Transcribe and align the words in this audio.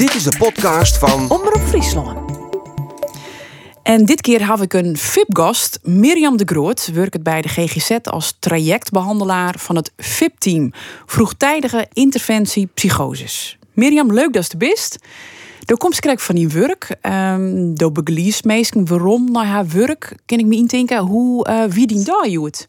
Dit 0.00 0.14
is 0.14 0.22
de 0.22 0.36
podcast 0.38 0.98
van 0.98 1.30
Omroep 1.30 1.62
Friesland. 1.66 2.38
En 3.82 4.04
dit 4.04 4.20
keer 4.20 4.48
heb 4.48 4.60
ik 4.60 4.72
een 4.72 4.96
VIP-gast, 4.96 5.78
Mirjam 5.82 6.36
de 6.36 6.44
Groot, 6.44 6.90
werkt 6.92 7.22
bij 7.22 7.42
de 7.42 7.48
GGZ 7.48 7.90
als 8.02 8.36
trajectbehandelaar 8.38 9.54
van 9.58 9.76
het 9.76 9.92
VIP-team 9.96 10.72
Vroegtijdige 11.06 11.88
Interventie 11.92 12.66
Psychoses. 12.66 13.58
Mirjam, 13.72 14.12
leuk 14.12 14.32
dat 14.32 14.46
je 14.46 14.52
er 14.52 14.58
bent. 14.58 14.98
Door 15.64 15.78
komst 15.78 16.00
krijg 16.00 16.22
van 16.22 16.34
die 16.34 16.48
werk, 16.48 16.96
um, 17.02 17.74
door 17.74 17.92
begeleid 17.92 18.44
meestal 18.44 18.84
waarom 18.84 19.30
naar 19.30 19.46
haar 19.46 19.68
werk, 19.68 20.14
kan 20.26 20.38
ik 20.38 20.46
me 20.46 20.56
indenken 20.56 20.98
hoe 20.98 21.48
uh, 21.48 21.64
wie 21.64 21.86
die 21.86 22.04
daar 22.04 22.28
doet. 22.28 22.68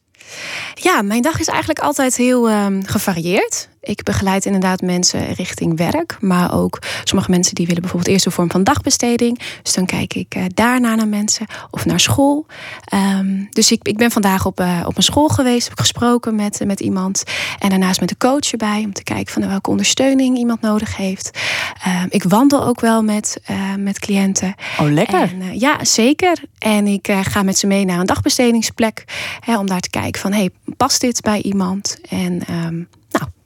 Ja, 0.74 1.02
mijn 1.02 1.22
dag 1.22 1.40
is 1.40 1.48
eigenlijk 1.48 1.80
altijd 1.80 2.16
heel 2.16 2.52
um, 2.52 2.86
gevarieerd. 2.86 3.70
Ik 3.84 4.04
begeleid 4.04 4.46
inderdaad 4.46 4.82
mensen 4.82 5.34
richting 5.34 5.78
werk, 5.78 6.18
maar 6.20 6.54
ook 6.54 6.80
sommige 7.04 7.32
mensen 7.32 7.56
die 7.56 7.66
willen 7.66 7.82
bijvoorbeeld 7.82 8.12
eerst 8.12 8.26
een 8.26 8.32
vorm 8.32 8.52
van 8.52 8.64
dagbesteding. 8.64 9.40
Dus 9.64 9.74
dan 9.74 9.86
kijk 9.86 10.14
ik 10.14 10.36
uh, 10.36 10.44
daarna 10.54 10.96
naar 10.96 11.08
mensen 11.08 11.46
of 11.72 11.86
naar 11.86 12.00
school. 12.00 12.46
Um, 12.94 13.48
dus 13.50 13.72
ik, 13.72 13.88
ik 13.88 13.98
ben 13.98 14.12
vandaag 14.12 14.46
op, 14.46 14.60
uh, 14.60 14.84
op 14.86 14.98
een 14.98 15.04
school 15.04 15.28
geweest, 15.28 15.64
heb 15.64 15.72
ik 15.72 15.80
gesproken 15.80 16.36
met, 16.36 16.62
met 16.66 16.80
iemand 16.80 17.24
en 17.60 17.70
daarnaast 17.70 18.00
met 18.00 18.10
de 18.10 18.18
coach 18.18 18.52
erbij 18.52 18.82
om 18.86 18.94
te 18.94 19.04
kijken 19.04 19.34
van 19.34 19.48
welke 19.48 19.70
ondersteuning 19.70 20.38
iemand 20.38 20.62
nodig 20.62 20.98
heeft. 20.98 21.40
Um, 21.88 22.08
ik 22.10 22.24
wandel 22.24 22.66
ook 22.66 22.80
wel 22.80 23.04
met, 23.04 23.42
uh, 23.52 23.76
met 23.78 24.00
cliënten. 24.00 24.56
Oh, 24.80 24.92
lekker. 24.92 25.22
En, 25.22 25.60
ja, 25.60 25.84
zeker. 25.84 26.44
En 26.58 26.88
ik 26.88 27.14
ga 27.22 27.44
met 27.44 27.58
ze 27.58 27.68
mee 27.68 27.86
naar 27.86 28.00
een 28.00 28.06
dagbestedingsplek 28.06 29.04
hè, 29.40 29.58
om 29.58 29.68
daar 29.68 29.80
te 29.80 29.90
kijken 29.90 30.22
van 30.22 30.32
hey, 30.34 30.50
past 30.78 31.02
dit 31.02 31.22
bij 31.22 31.42
iemand? 31.42 32.00
En 32.10 32.42
um, 32.66 32.76
nou 32.78 33.01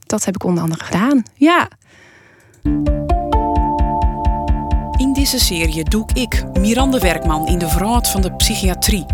dat 0.05 0.25
heb 0.25 0.35
ik 0.35 0.43
onder 0.43 0.63
andere 0.63 0.83
gedaan. 0.83 1.23
Ja. 1.33 1.67
In 4.97 5.13
deze 5.13 5.39
serie 5.39 5.84
doe 5.84 6.05
ik 6.13 6.43
Miranda 6.59 6.99
Werkman 6.99 7.47
in 7.47 7.57
de 7.57 7.70
verhaal 7.70 8.03
van 8.03 8.21
de 8.21 8.34
psychiatrie. 8.34 9.05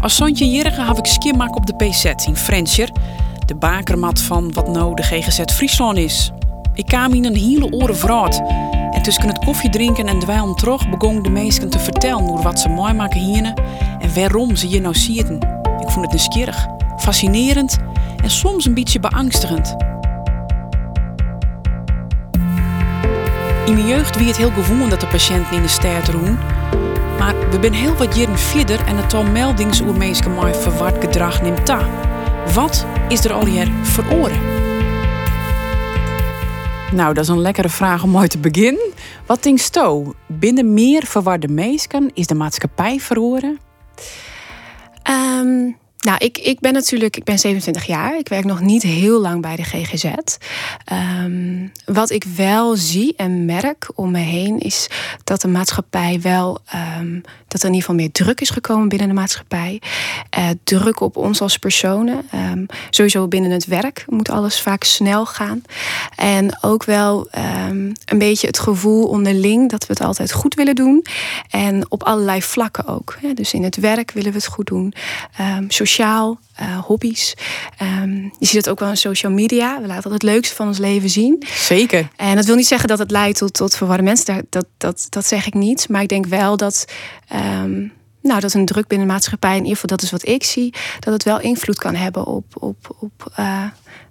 Als 0.00 0.14
Sontje 0.14 0.50
Jerige 0.50 0.82
heb 0.82 0.98
ik 0.98 1.06
skimmak 1.06 1.56
op 1.56 1.66
de 1.66 1.74
PZ 1.74 2.04
in 2.04 2.36
Frencher, 2.36 2.90
de 3.46 3.54
bakermat 3.54 4.20
van 4.20 4.52
wat 4.52 4.68
nou 4.68 4.94
de 4.94 5.02
GGZ 5.02 5.40
Friesland 5.52 5.98
is. 5.98 6.30
Ik 6.74 6.86
kwam 6.86 7.12
in 7.12 7.24
een 7.24 7.36
hele 7.36 7.70
oren 7.70 7.96
vraat. 7.96 8.42
En 8.90 9.02
tussen 9.02 9.26
het 9.26 9.44
koffie 9.44 9.70
drinken 9.70 10.08
en 10.08 10.18
dweil 10.18 10.54
terug 10.54 10.90
begon 10.90 11.22
de 11.22 11.30
meesten 11.30 11.70
te 11.70 11.78
vertellen 11.78 12.24
hoe 12.24 12.42
wat 12.42 12.60
ze 12.60 12.68
mooi 12.68 12.92
maken 12.92 13.20
hier 13.20 13.54
en 14.00 14.14
waarom 14.14 14.56
ze 14.56 14.68
je 14.68 14.80
nou 14.80 14.94
zitten. 14.94 15.34
Ik 15.80 15.90
vond 15.90 16.04
het 16.04 16.10
nieuwsgierig, 16.10 16.66
fascinerend 16.98 17.78
en 18.22 18.30
soms 18.30 18.64
een 18.64 18.74
beetje 18.74 19.00
beangstigend. 19.00 19.76
In 23.66 23.74
mijn 23.74 23.86
jeugd 23.86 24.16
wie 24.16 24.26
het 24.26 24.36
heel 24.36 24.50
gewoon 24.50 24.88
dat 24.88 25.00
de 25.00 25.06
patiënten 25.06 25.56
in 25.56 25.62
de 25.62 25.68
stad 25.68 26.08
roen. 26.08 26.38
Maar 27.18 27.34
we 27.50 27.58
zijn 27.60 27.74
heel 27.74 27.96
wat 27.96 28.16
jaren 28.16 28.38
verder 28.38 28.86
en 28.86 28.96
het 28.96 29.14
al 29.14 29.24
meldings 29.24 29.80
oer 29.80 29.96
mensen 29.96 30.54
verward 30.54 31.04
gedrag 31.04 31.42
neemt 31.42 31.66
ta. 31.66 31.88
Wat 32.54 32.86
is 33.08 33.24
er 33.24 33.32
al 33.32 33.46
hier 33.46 33.70
veroren? 33.82 34.40
Nou, 36.92 37.14
dat 37.14 37.24
is 37.24 37.28
een 37.28 37.40
lekkere 37.40 37.68
vraag 37.68 38.02
om 38.02 38.16
ooit 38.16 38.30
te 38.30 38.38
beginnen. 38.38 38.92
Wat 39.26 39.42
denkt 39.42 39.60
Sto? 39.60 40.14
Binnen 40.26 40.74
meer 40.74 41.06
verwarde 41.06 41.48
mensen 41.48 42.10
is 42.14 42.26
de 42.26 42.34
maatschappij 42.34 43.00
veroren? 43.00 43.58
Um, 45.10 45.76
nou, 46.02 46.18
ik, 46.18 46.38
ik 46.38 46.60
ben 46.60 46.72
natuurlijk, 46.72 47.16
ik 47.16 47.24
ben 47.24 47.38
27 47.38 47.86
jaar. 47.86 48.18
Ik 48.18 48.28
werk 48.28 48.44
nog 48.44 48.60
niet 48.60 48.82
heel 48.82 49.20
lang 49.20 49.42
bij 49.42 49.56
de 49.56 49.62
GGZ. 49.62 50.04
Um, 51.24 51.72
wat 51.84 52.10
ik 52.10 52.24
wel 52.36 52.76
zie 52.76 53.14
en 53.16 53.44
merk 53.44 53.88
om 53.94 54.10
me 54.10 54.18
heen 54.18 54.58
is 54.58 54.88
dat 55.24 55.40
de 55.40 55.48
maatschappij 55.48 56.18
wel, 56.20 56.58
um, 56.98 57.20
dat 57.48 57.60
er 57.60 57.68
in 57.68 57.74
ieder 57.74 57.80
geval 57.80 57.94
meer 57.94 58.12
druk 58.12 58.40
is 58.40 58.50
gekomen 58.50 58.88
binnen 58.88 59.08
de 59.08 59.14
maatschappij. 59.14 59.80
Uh, 60.38 60.48
druk 60.64 61.00
op 61.00 61.16
ons 61.16 61.40
als 61.40 61.58
personen. 61.58 62.28
Um, 62.34 62.66
sowieso 62.90 63.28
binnen 63.28 63.50
het 63.50 63.66
werk 63.66 64.04
moet 64.08 64.30
alles 64.30 64.60
vaak 64.60 64.84
snel 64.84 65.26
gaan. 65.26 65.62
En 66.16 66.58
ook 66.60 66.84
wel 66.84 67.28
een 67.30 68.18
beetje 68.18 68.46
het 68.46 68.58
gevoel 68.58 69.06
onderling 69.06 69.70
dat 69.70 69.86
we 69.86 69.92
het 69.92 70.02
altijd 70.02 70.32
goed 70.32 70.54
willen 70.54 70.74
doen. 70.74 71.04
En 71.50 71.90
op 71.90 72.02
allerlei 72.02 72.42
vlakken 72.42 72.86
ook. 72.86 73.18
Dus 73.34 73.52
in 73.52 73.62
het 73.62 73.76
werk 73.76 74.10
willen 74.10 74.30
we 74.30 74.36
het 74.36 74.46
goed 74.46 74.66
doen. 74.66 74.94
Uh, 75.98 76.78
hobby's. 76.78 77.34
Um, 77.82 78.32
je 78.38 78.46
ziet 78.46 78.56
het 78.56 78.68
ook 78.68 78.80
wel 78.80 78.88
in 78.88 78.96
social 78.96 79.32
media. 79.32 79.80
We 79.80 79.86
laten 79.86 80.12
het 80.12 80.22
leukste 80.22 80.54
van 80.54 80.66
ons 80.66 80.78
leven 80.78 81.10
zien. 81.10 81.42
Zeker. 81.54 82.08
En 82.16 82.36
dat 82.36 82.44
wil 82.44 82.56
niet 82.56 82.66
zeggen 82.66 82.88
dat 82.88 82.98
het 82.98 83.10
leidt 83.10 83.38
tot, 83.38 83.54
tot 83.54 83.76
verwarde 83.76 84.02
mensen. 84.02 84.46
Dat, 84.48 84.66
dat, 84.76 85.06
dat 85.08 85.26
zeg 85.26 85.46
ik 85.46 85.54
niet. 85.54 85.88
Maar 85.88 86.02
ik 86.02 86.08
denk 86.08 86.26
wel 86.26 86.56
dat. 86.56 86.84
Um, 87.34 87.92
nou, 88.20 88.40
dat 88.40 88.54
een 88.54 88.64
druk 88.64 88.86
binnen 88.86 89.06
de 89.06 89.12
maatschappij, 89.12 89.56
in 89.56 89.62
ieder 89.62 89.72
geval 89.72 89.96
dat 89.96 90.02
is 90.02 90.10
wat 90.10 90.28
ik 90.28 90.44
zie, 90.44 90.74
dat 90.98 91.12
het 91.12 91.22
wel 91.22 91.40
invloed 91.40 91.78
kan 91.78 91.94
hebben 91.94 92.26
op, 92.26 92.44
op, 92.58 92.96
op, 92.98 93.32
uh, 93.38 93.64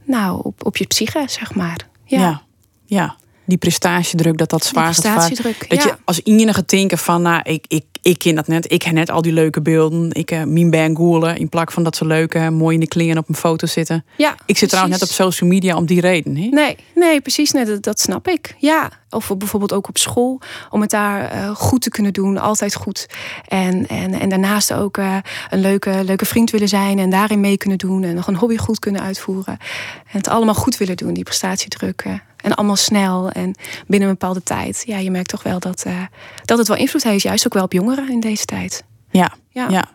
nou, 0.04 0.40
op, 0.44 0.66
op 0.66 0.78
je 0.78 0.86
psyche, 0.86 1.24
zeg 1.28 1.56
maar. 1.56 1.88
Ja. 2.06 2.20
ja. 2.20 2.42
ja 2.86 3.16
die 3.52 3.60
prestatiedruk, 3.60 4.38
dat 4.38 4.50
dat 4.50 4.66
zwaar 4.66 4.84
prestatiedruk, 4.84 5.70
Dat 5.70 5.84
je 5.84 5.96
als 6.06 6.22
enige 6.24 6.64
denken 6.66 6.98
van, 6.98 7.22
nou, 7.22 7.42
ik, 7.44 7.66
ik, 7.68 7.84
ik 8.02 8.20
ken 8.20 8.36
dat 8.36 8.48
net. 8.48 8.72
Ik 8.72 8.84
heb 8.84 8.94
net 8.94 9.10
al 9.10 9.22
die 9.22 9.34
leuke 9.34 9.62
beelden. 9.62 10.12
Ik 10.12 10.32
uh, 10.32 10.44
mijn 10.44 10.70
ben 10.70 10.96
goelen 10.96 11.38
in 11.38 11.50
plak 11.50 11.72
van 11.72 11.84
dat 11.84 11.96
ze 11.96 12.06
leuke, 12.06 12.50
mooi 12.50 12.74
in 12.74 12.80
de 12.80 12.88
kleren 12.88 13.18
op 13.18 13.30
een 13.30 13.36
foto 13.36 13.68
zitten. 13.68 14.06
Ja, 14.18 14.36
ik 14.46 14.58
zit 14.58 14.70
trouwens 14.70 15.00
net 15.00 15.10
op 15.10 15.16
social 15.16 15.50
media 15.50 15.76
om 15.76 15.86
die 15.86 16.02
reden. 16.02 16.38
He? 16.38 16.48
Nee, 16.48 16.78
nee, 16.96 17.22
precies. 17.22 17.52
net 17.52 17.68
dat, 17.68 17.84
dat 17.84 18.00
snap 18.00 18.28
ik. 18.28 18.56
Ja, 18.58 18.90
of 19.10 19.38
bijvoorbeeld 19.38 19.74
ook 19.74 19.88
op 19.88 19.98
school, 19.98 20.42
om 20.70 20.82
het 20.82 20.90
daar 20.90 21.36
uh, 21.36 21.56
goed 21.56 21.82
te 21.82 21.90
kunnen 21.90 22.14
doen, 22.14 22.38
altijd 22.38 22.76
goed. 22.76 23.08
En, 23.48 23.88
en, 23.88 24.14
en 24.14 24.30
daarnaast 24.30 24.74
ook 24.74 24.98
uh, 24.98 25.16
een 25.50 25.60
leuke, 25.60 26.02
leuke 26.04 26.26
vriend 26.26 26.52
willen 26.52 26.68
zijn 26.68 27.00
en 27.00 27.10
daarin 27.10 27.40
mee 27.40 27.58
kunnen 27.58 27.78
doen 27.78 28.04
en 28.04 28.16
nog 28.16 28.28
een 28.28 28.36
hobby 28.36 28.58
goed 28.58 28.80
kunnen 28.80 29.02
uitvoeren. 29.02 29.58
En 30.12 30.18
het 30.18 30.28
allemaal 30.28 30.56
goed 30.56 30.78
willen 30.78 30.98
doen, 30.98 31.14
die 31.14 31.24
prestatiedruk. 31.24 32.04
Uh, 32.08 32.14
en 32.42 32.54
allemaal 32.54 32.76
snel 32.76 33.30
en 33.30 33.56
binnen 33.88 34.10
een 34.10 34.16
bepaalde 34.16 34.44
tijd. 34.44 34.84
Ja, 34.86 34.98
je 34.98 35.12
merkt 35.12 35.30
toch 35.30 35.44
wel 35.44 35.60
dat, 35.60 35.86
dat 36.46 36.58
het 36.58 36.68
wel 36.68 36.78
invloed 36.78 37.04
heeft, 37.04 37.24
juist 37.24 37.46
ook 37.46 37.54
wel 37.54 37.64
op 37.64 37.74
jongeren 37.74 38.10
in 38.10 38.20
deze 38.20 38.46
tijd. 38.46 38.84
Ja, 39.10 39.34
ja. 39.50 39.70
ja. 39.70 39.90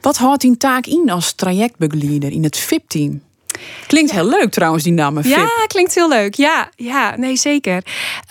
Wat 0.00 0.16
houdt 0.16 0.40
die 0.40 0.56
taak 0.56 0.86
in 0.86 1.10
als 1.10 1.32
trajectbegeleider 1.32 2.32
in 2.32 2.44
het 2.44 2.56
VIP-team? 2.56 3.22
Klinkt 3.86 4.12
heel 4.12 4.28
leuk 4.28 4.50
trouwens, 4.50 4.84
die 4.84 4.92
naam. 4.92 5.22
Ja, 5.22 5.48
klinkt 5.66 5.94
heel 5.94 6.08
leuk. 6.08 6.34
Ja, 6.34 6.70
ja 6.76 7.16
nee, 7.16 7.36
zeker. 7.36 7.82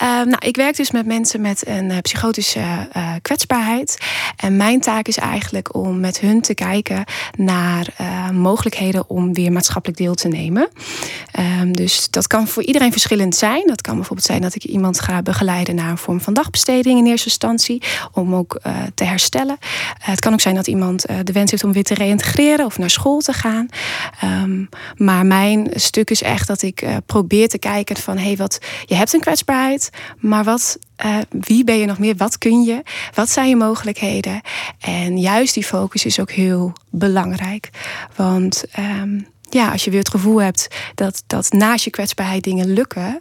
Uh, 0.02 0.08
nou, 0.08 0.36
ik 0.38 0.56
werk 0.56 0.76
dus 0.76 0.90
met 0.90 1.06
mensen 1.06 1.40
met 1.40 1.66
een 1.66 1.90
uh, 1.90 1.98
psychotische 1.98 2.60
uh, 2.96 3.12
kwetsbaarheid. 3.22 3.98
En 4.36 4.56
mijn 4.56 4.80
taak 4.80 5.08
is 5.08 5.16
eigenlijk 5.16 5.74
om 5.74 6.00
met 6.00 6.20
hun 6.20 6.40
te 6.40 6.54
kijken 6.54 7.04
naar 7.36 7.86
mogelijkheden 8.32 9.10
om 9.10 9.34
weer 9.34 9.52
maatschappelijk 9.52 9.98
deel 9.98 10.14
te 10.14 10.28
nemen. 10.28 10.68
Um, 11.60 11.72
dus 11.72 12.10
dat 12.10 12.26
kan 12.26 12.48
voor 12.48 12.62
iedereen 12.62 12.92
verschillend 12.92 13.36
zijn. 13.36 13.62
Dat 13.66 13.80
kan 13.80 13.94
bijvoorbeeld 13.94 14.26
zijn 14.26 14.40
dat 14.40 14.54
ik 14.54 14.64
iemand 14.64 15.00
ga 15.00 15.22
begeleiden 15.22 15.74
naar 15.74 15.90
een 15.90 15.98
vorm 15.98 16.20
van 16.20 16.34
dagbesteding 16.34 16.98
in 16.98 17.06
eerste 17.06 17.28
instantie. 17.28 17.82
Om 18.12 18.34
ook 18.34 18.60
te 18.94 19.04
herstellen. 19.04 19.58
het 19.98 20.20
kan 20.20 20.32
ook 20.32 20.40
zijn 20.40 20.54
dat 20.54 20.66
iemand 20.66 21.04
de 21.24 21.32
wens 21.32 21.50
heeft 21.50 21.64
om 21.64 21.72
weer 21.72 21.82
te 21.82 21.94
reïntegreren 21.94 22.66
of 22.66 22.78
naar 22.78 22.90
school 22.90 23.20
te 23.20 23.32
gaan. 23.32 23.68
Um, 24.24 24.68
maar 24.96 25.17
maar 25.18 25.26
mijn 25.26 25.70
stuk 25.74 26.10
is 26.10 26.22
echt 26.22 26.46
dat 26.46 26.62
ik 26.62 26.82
uh, 26.82 26.96
probeer 27.06 27.48
te 27.48 27.58
kijken 27.58 27.96
van 27.96 28.18
hey, 28.18 28.36
wat 28.36 28.58
je 28.84 28.94
hebt 28.94 29.12
een 29.12 29.20
kwetsbaarheid, 29.20 29.90
maar 30.18 30.44
wat, 30.44 30.78
uh, 31.04 31.18
wie 31.30 31.64
ben 31.64 31.78
je 31.78 31.86
nog 31.86 31.98
meer? 31.98 32.16
Wat 32.16 32.38
kun 32.38 32.62
je? 32.62 32.82
Wat 33.14 33.30
zijn 33.30 33.48
je 33.48 33.56
mogelijkheden? 33.56 34.40
En 34.80 35.18
juist 35.18 35.54
die 35.54 35.64
focus 35.64 36.04
is 36.04 36.20
ook 36.20 36.30
heel 36.30 36.72
belangrijk. 36.90 37.70
Want 38.16 38.64
um, 38.78 39.26
ja, 39.50 39.70
als 39.70 39.84
je 39.84 39.90
weer 39.90 39.98
het 39.98 40.10
gevoel 40.10 40.42
hebt 40.42 40.68
dat, 40.94 41.22
dat 41.26 41.52
naast 41.52 41.84
je 41.84 41.90
kwetsbaarheid 41.90 42.44
dingen 42.44 42.72
lukken, 42.72 43.20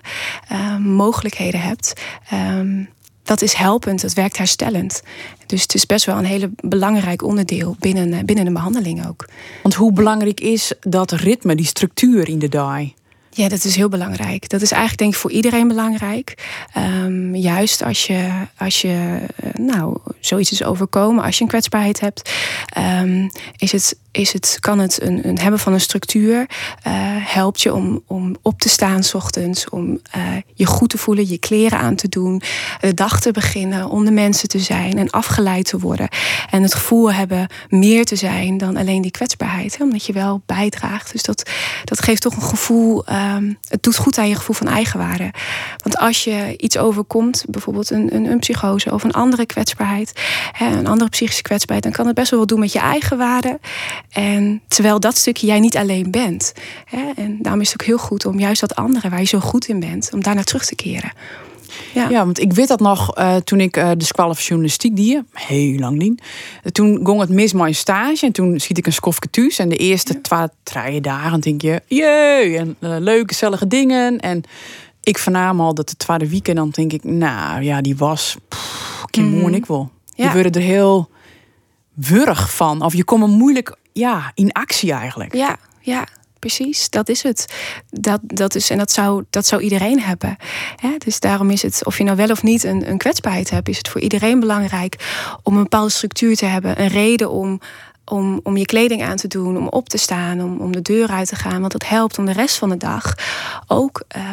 um, 0.51 0.81
mogelijkheden 0.81 1.61
hebt. 1.61 1.93
Um, 2.33 2.89
dat 3.27 3.41
is 3.41 3.53
helpend, 3.53 4.01
dat 4.01 4.13
werkt 4.13 4.37
herstellend. 4.37 5.01
Dus 5.45 5.61
het 5.61 5.73
is 5.73 5.85
best 5.85 6.05
wel 6.05 6.17
een 6.17 6.25
hele 6.25 6.49
belangrijk 6.55 7.21
onderdeel 7.21 7.75
binnen, 7.79 8.13
eh, 8.13 8.23
binnen 8.23 8.45
de 8.45 8.51
behandeling 8.51 9.07
ook. 9.07 9.25
Want 9.61 9.75
hoe 9.75 9.93
belangrijk 9.93 10.39
is 10.39 10.71
dat 10.79 11.11
ritme, 11.11 11.55
die 11.55 11.65
structuur 11.65 12.29
in 12.29 12.39
de 12.39 12.49
DAI? 12.49 12.93
Ja, 13.37 13.47
dat 13.49 13.63
is 13.63 13.75
heel 13.75 13.89
belangrijk. 13.89 14.49
Dat 14.49 14.61
is 14.61 14.71
eigenlijk 14.71 15.01
denk 15.01 15.13
ik 15.13 15.19
voor 15.19 15.31
iedereen 15.31 15.67
belangrijk. 15.67 16.33
Um, 16.77 17.35
juist 17.35 17.83
als 17.83 18.07
je, 18.07 18.29
als 18.57 18.81
je 18.81 19.19
uh, 19.43 19.49
nou, 19.53 19.97
zoiets 20.19 20.51
is 20.51 20.63
overkomen, 20.63 21.23
als 21.23 21.37
je 21.37 21.43
een 21.43 21.49
kwetsbaarheid 21.49 21.99
hebt, 21.99 22.31
ehm, 22.65 23.29
is 23.57 23.71
het, 23.71 23.97
is 24.11 24.33
het, 24.33 24.57
kan 24.59 24.79
het 24.79 25.01
een, 25.01 25.27
een 25.27 25.39
hebben 25.39 25.59
van 25.59 25.73
een 25.73 25.81
structuur 25.81 26.37
uh, 26.37 26.93
helpt 27.33 27.61
je 27.61 27.73
om, 27.73 28.03
om 28.07 28.35
op 28.41 28.59
te 28.59 28.69
staan 28.69 29.03
s 29.03 29.13
ochtends, 29.13 29.69
om 29.69 29.99
uh, 30.17 30.23
je 30.53 30.65
goed 30.65 30.89
te 30.89 30.97
voelen, 30.97 31.29
je 31.29 31.37
kleren 31.37 31.79
aan 31.79 31.95
te 31.95 32.09
doen, 32.09 32.41
de 32.79 32.93
dag 32.93 33.19
te 33.19 33.31
beginnen, 33.31 33.89
onder 33.89 34.13
mensen 34.13 34.49
te 34.49 34.59
zijn 34.59 34.97
en 34.97 35.09
afgeleid 35.09 35.65
te 35.65 35.79
worden. 35.79 36.07
En 36.49 36.63
het 36.63 36.73
gevoel 36.73 37.13
hebben 37.13 37.47
meer 37.69 38.05
te 38.05 38.15
zijn 38.15 38.57
dan 38.57 38.77
alleen 38.77 39.01
die 39.01 39.11
kwetsbaarheid, 39.11 39.77
omdat 39.79 40.05
je 40.05 40.13
wel 40.13 40.41
bijdraagt. 40.45 41.11
Dus 41.11 41.23
dat, 41.23 41.49
dat 41.83 42.01
geeft 42.01 42.21
toch 42.21 42.35
een 42.35 42.41
gevoel, 42.41 43.05
um, 43.35 43.57
het 43.67 43.83
doet 43.83 43.95
goed 43.97 44.17
aan 44.17 44.27
je 44.27 44.35
gevoel 44.35 44.55
van 44.55 44.67
eigenwaarde. 44.67 45.31
Want 45.77 45.97
als 45.97 46.23
je 46.23 46.53
iets 46.57 46.77
overkomt, 46.77 47.45
bijvoorbeeld 47.47 47.89
een, 47.89 48.15
een, 48.15 48.25
een 48.25 48.39
psychose 48.39 48.93
of 48.93 49.03
een 49.03 49.11
andere 49.11 49.45
kwetsbaarheid, 49.45 50.21
een 50.59 50.87
andere 50.87 51.09
psychische 51.09 51.41
kwetsbaarheid, 51.41 51.83
dan 51.83 51.91
kan 51.95 52.05
het 52.05 52.15
best 52.15 52.29
wel 52.29 52.39
wat 52.39 52.49
doen 52.49 52.59
met 52.59 52.71
je 52.71 52.79
eigen 52.79 53.17
waarde. 53.17 53.59
En 54.11 54.61
terwijl 54.67 54.99
dat 54.99 55.17
stukje 55.17 55.47
jij 55.47 55.59
niet 55.59 55.77
alleen 55.77 56.11
bent. 56.11 56.53
En 57.15 57.37
daarom 57.41 57.61
is 57.61 57.71
het 57.71 57.81
ook 57.81 57.87
heel 57.87 57.97
goed 57.97 58.25
om 58.25 58.39
juist 58.39 58.61
dat 58.61 58.75
andere 58.75 59.09
waar 59.09 59.19
je 59.19 59.25
zo 59.25 59.39
goed 59.39 59.67
in 59.67 59.79
bent, 59.79 60.09
om 60.13 60.23
daar 60.23 60.35
naar 60.35 60.43
terug 60.43 60.65
te 60.65 60.75
keren. 60.75 61.11
Ja. 61.93 62.09
ja, 62.09 62.25
want 62.25 62.39
ik 62.39 62.53
weet 62.53 62.67
dat 62.67 62.79
nog 62.79 63.17
uh, 63.17 63.35
toen 63.35 63.59
ik 63.59 63.77
uh, 63.77 63.91
de 63.97 64.05
squallen 64.05 64.35
van 64.35 64.43
journalistiek 64.43 64.95
die 64.95 65.21
heel 65.33 65.79
lang 65.79 65.97
niet. 65.97 66.21
Uh, 66.63 66.71
toen 66.71 66.99
ging 67.03 67.19
het 67.19 67.29
mis 67.29 67.53
mijn 67.53 67.75
stage 67.75 68.25
en 68.25 68.31
toen 68.31 68.59
schiet 68.59 68.77
ik 68.77 68.85
een 68.85 68.93
skofke 68.93 69.29
thuis. 69.29 69.59
En 69.59 69.69
de 69.69 69.75
eerste 69.75 70.19
ja. 70.21 70.49
twee, 70.63 71.01
dagen 71.01 71.39
denk 71.39 71.61
je, 71.61 71.81
jee, 71.87 72.57
en 72.57 72.75
leuke, 72.79 73.27
gezellige 73.27 73.67
dingen. 73.67 74.19
En 74.19 74.43
ik 75.03 75.17
vernam 75.17 75.61
al 75.61 75.73
dat 75.73 75.89
de 75.89 75.95
tweede 75.95 76.29
weekend 76.29 76.57
dan 76.57 76.69
denk 76.69 76.93
ik, 76.93 77.03
nou 77.03 77.61
ja, 77.61 77.81
die 77.81 77.97
was, 77.97 78.37
ik 79.11 79.21
mm. 79.21 79.53
ik 79.53 79.65
wel. 79.65 79.91
Ja. 80.15 80.33
Je 80.33 80.43
er 80.43 80.61
heel 80.61 81.09
wurg 81.93 82.55
van. 82.55 82.81
Of 82.81 82.93
je 82.93 83.03
komt 83.03 83.23
er 83.23 83.29
moeilijk 83.29 83.77
ja, 83.93 84.31
in 84.33 84.51
actie 84.51 84.91
eigenlijk. 84.91 85.35
Ja, 85.35 85.57
ja 85.81 86.07
precies. 86.39 86.89
Dat 86.89 87.09
is 87.09 87.23
het. 87.23 87.53
Dat, 87.89 88.19
dat 88.23 88.55
is, 88.55 88.69
en 88.69 88.77
dat 88.77 88.91
zou, 88.91 89.23
dat 89.29 89.45
zou 89.45 89.61
iedereen 89.61 90.01
hebben. 90.01 90.37
Dus 90.97 91.19
daarom 91.19 91.49
is 91.49 91.61
het, 91.61 91.85
of 91.85 91.97
je 91.97 92.03
nou 92.03 92.17
wel 92.17 92.29
of 92.29 92.43
niet 92.43 92.63
een, 92.63 92.89
een 92.89 92.97
kwetsbaarheid 92.97 93.49
hebt, 93.49 93.69
is 93.69 93.77
het 93.77 93.89
voor 93.89 94.01
iedereen 94.01 94.39
belangrijk 94.39 94.95
om 95.43 95.55
een 95.55 95.63
bepaalde 95.63 95.91
structuur 95.91 96.35
te 96.35 96.45
hebben. 96.45 96.81
Een 96.81 96.87
reden 96.87 97.31
om 97.31 97.59
om, 98.09 98.39
om 98.43 98.57
je 98.57 98.65
kleding 98.65 99.03
aan 99.03 99.15
te 99.15 99.27
doen, 99.27 99.57
om 99.57 99.67
op 99.67 99.89
te 99.89 99.97
staan, 99.97 100.41
om, 100.41 100.59
om 100.59 100.71
de 100.71 100.81
deur 100.81 101.09
uit 101.09 101.27
te 101.27 101.35
gaan. 101.35 101.59
Want 101.59 101.71
dat 101.71 101.87
helpt 101.87 102.17
om 102.17 102.25
de 102.25 102.31
rest 102.31 102.57
van 102.57 102.69
de 102.69 102.77
dag 102.77 103.13
ook, 103.67 104.03
uh, 104.17 104.23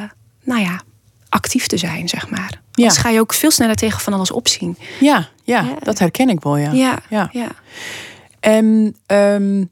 nou 0.42 0.60
ja, 0.60 0.80
actief 1.28 1.66
te 1.66 1.76
zijn, 1.76 2.08
zeg 2.08 2.30
maar. 2.30 2.60
Ja. 2.72 2.90
ga 2.90 3.08
je 3.08 3.20
ook 3.20 3.34
veel 3.34 3.50
sneller 3.50 3.76
tegen 3.76 4.00
van 4.00 4.12
alles 4.12 4.30
opzien. 4.30 4.76
Ja, 5.00 5.28
ja, 5.42 5.60
ja. 5.60 5.76
dat 5.82 5.98
herken 5.98 6.28
ik 6.28 6.42
wel, 6.42 6.56
ja. 6.56 6.72
Ja, 6.72 6.98
ja. 7.08 7.28
ja. 7.32 7.48
En 8.40 8.96
um, 9.06 9.70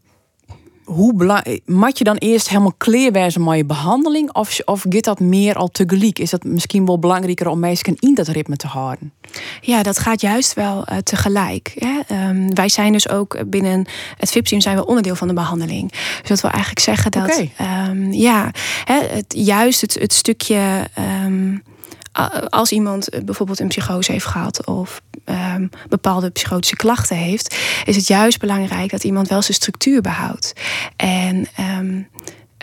hoe 0.85 1.15
belangrijk, 1.15 1.61
mat 1.65 1.99
je 1.99 2.05
dan 2.05 2.17
eerst 2.17 2.49
helemaal 2.49 2.75
kleerwijze 2.77 3.41
met 3.41 3.57
je 3.57 3.65
behandeling? 3.65 4.33
Of, 4.33 4.61
of 4.65 4.85
gaat 4.89 5.05
dat 5.05 5.21
meer 5.21 5.55
al 5.55 5.69
tegelijk? 5.69 6.19
Is 6.19 6.31
dat 6.31 6.45
misschien 6.45 6.87
wel 6.87 6.99
belangrijker 6.99 7.49
om 7.49 7.59
mensen 7.59 7.85
in 7.99 8.15
dat 8.15 8.29
ritme 8.29 8.57
te 8.57 8.67
houden? 8.67 9.13
Ja, 9.61 9.83
dat 9.83 9.99
gaat 9.99 10.21
juist 10.21 10.55
wel 10.55 10.85
uh, 10.91 10.97
tegelijk. 10.99 11.73
Hè? 11.75 12.29
Um, 12.29 12.55
wij 12.55 12.69
zijn 12.69 12.93
dus 12.93 13.09
ook 13.09 13.51
binnen 13.51 13.87
het 14.17 14.31
VIP-team 14.31 14.61
zijn 14.61 14.77
we 14.77 14.87
onderdeel 14.87 15.15
van 15.15 15.29
de 15.29 15.35
behandeling. 15.35 15.91
Dus 15.91 16.29
dat 16.29 16.41
wil 16.41 16.51
eigenlijk 16.51 16.81
zeggen 16.81 17.11
dat 17.11 17.23
okay. 17.23 17.89
um, 17.89 18.13
ja, 18.13 18.51
hè, 18.85 19.01
het, 19.01 19.35
juist 19.37 19.81
het, 19.81 19.95
het 19.95 20.13
stukje. 20.13 20.89
Um, 21.25 21.63
als 22.49 22.73
iemand 22.73 23.09
eh, 23.09 23.23
bijvoorbeeld 23.25 23.61
een 23.61 23.69
psychose 23.69 24.13
heeft 24.13 24.27
gehad 24.27 24.67
of 24.67 25.03
um, 25.25 25.71
bepaalde 25.89 26.31
psychotische 26.31 26.77
klachten 26.77 27.17
heeft, 27.17 27.57
is 27.85 27.97
het 27.97 28.07
juist 28.07 28.39
belangrijk 28.39 28.91
dat 28.91 29.05
iemand 29.05 29.29
wel 29.29 29.43
zijn 29.43 29.55
structuur 29.55 30.01
behoudt. 30.01 30.53
En 30.97 31.47
um, 31.81 32.09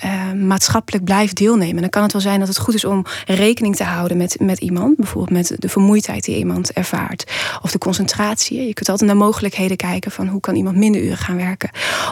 uh, 0.05 0.31
maatschappelijk 0.31 1.03
blijft 1.03 1.35
deelnemen. 1.35 1.81
Dan 1.81 1.89
kan 1.89 2.03
het 2.03 2.11
wel 2.11 2.21
zijn 2.21 2.39
dat 2.39 2.47
het 2.47 2.57
goed 2.57 2.73
is 2.73 2.85
om 2.85 3.05
rekening 3.25 3.75
te 3.75 3.83
houden 3.83 4.17
met, 4.17 4.35
met 4.39 4.59
iemand. 4.59 4.97
Bijvoorbeeld 4.97 5.31
met 5.31 5.61
de 5.61 5.69
vermoeidheid 5.69 6.23
die 6.23 6.37
iemand 6.37 6.71
ervaart. 6.71 7.31
Of 7.61 7.71
de 7.71 7.77
concentratie. 7.77 8.67
Je 8.67 8.73
kunt 8.73 8.89
altijd 8.89 9.09
naar 9.09 9.19
mogelijkheden 9.19 9.77
kijken 9.77 10.11
van 10.11 10.27
hoe 10.27 10.39
kan 10.39 10.55
iemand 10.55 10.75
minder 10.75 11.01
uren 11.01 11.17
gaan 11.17 11.35
werken. 11.35 11.69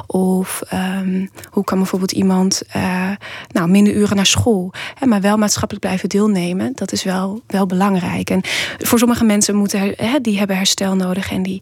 Of 0.08 0.62
um, 0.74 1.30
hoe 1.50 1.64
kan 1.64 1.78
bijvoorbeeld 1.78 2.12
iemand 2.12 2.62
uh, 2.76 3.10
nou, 3.52 3.70
minder 3.70 3.94
uren 3.94 4.16
naar 4.16 4.26
school. 4.26 4.74
Hè, 4.96 5.08
maar 5.08 5.22
wel 5.22 5.38
maatschappelijk 5.38 5.86
blijven 5.86 6.10
deelnemen. 6.10 6.72
Dat 6.76 6.92
is 6.92 7.04
wel, 7.04 7.42
wel 7.48 7.66
belangrijk. 7.66 8.30
En 8.30 8.42
voor 8.78 9.00
sommige 9.00 9.24
mensen 9.24 9.56
moeten, 9.56 9.94
hè, 9.96 10.20
die 10.22 10.38
hebben 10.38 10.58
herstel 10.58 10.96
nodig. 10.96 11.32
En 11.32 11.44
die, 11.44 11.62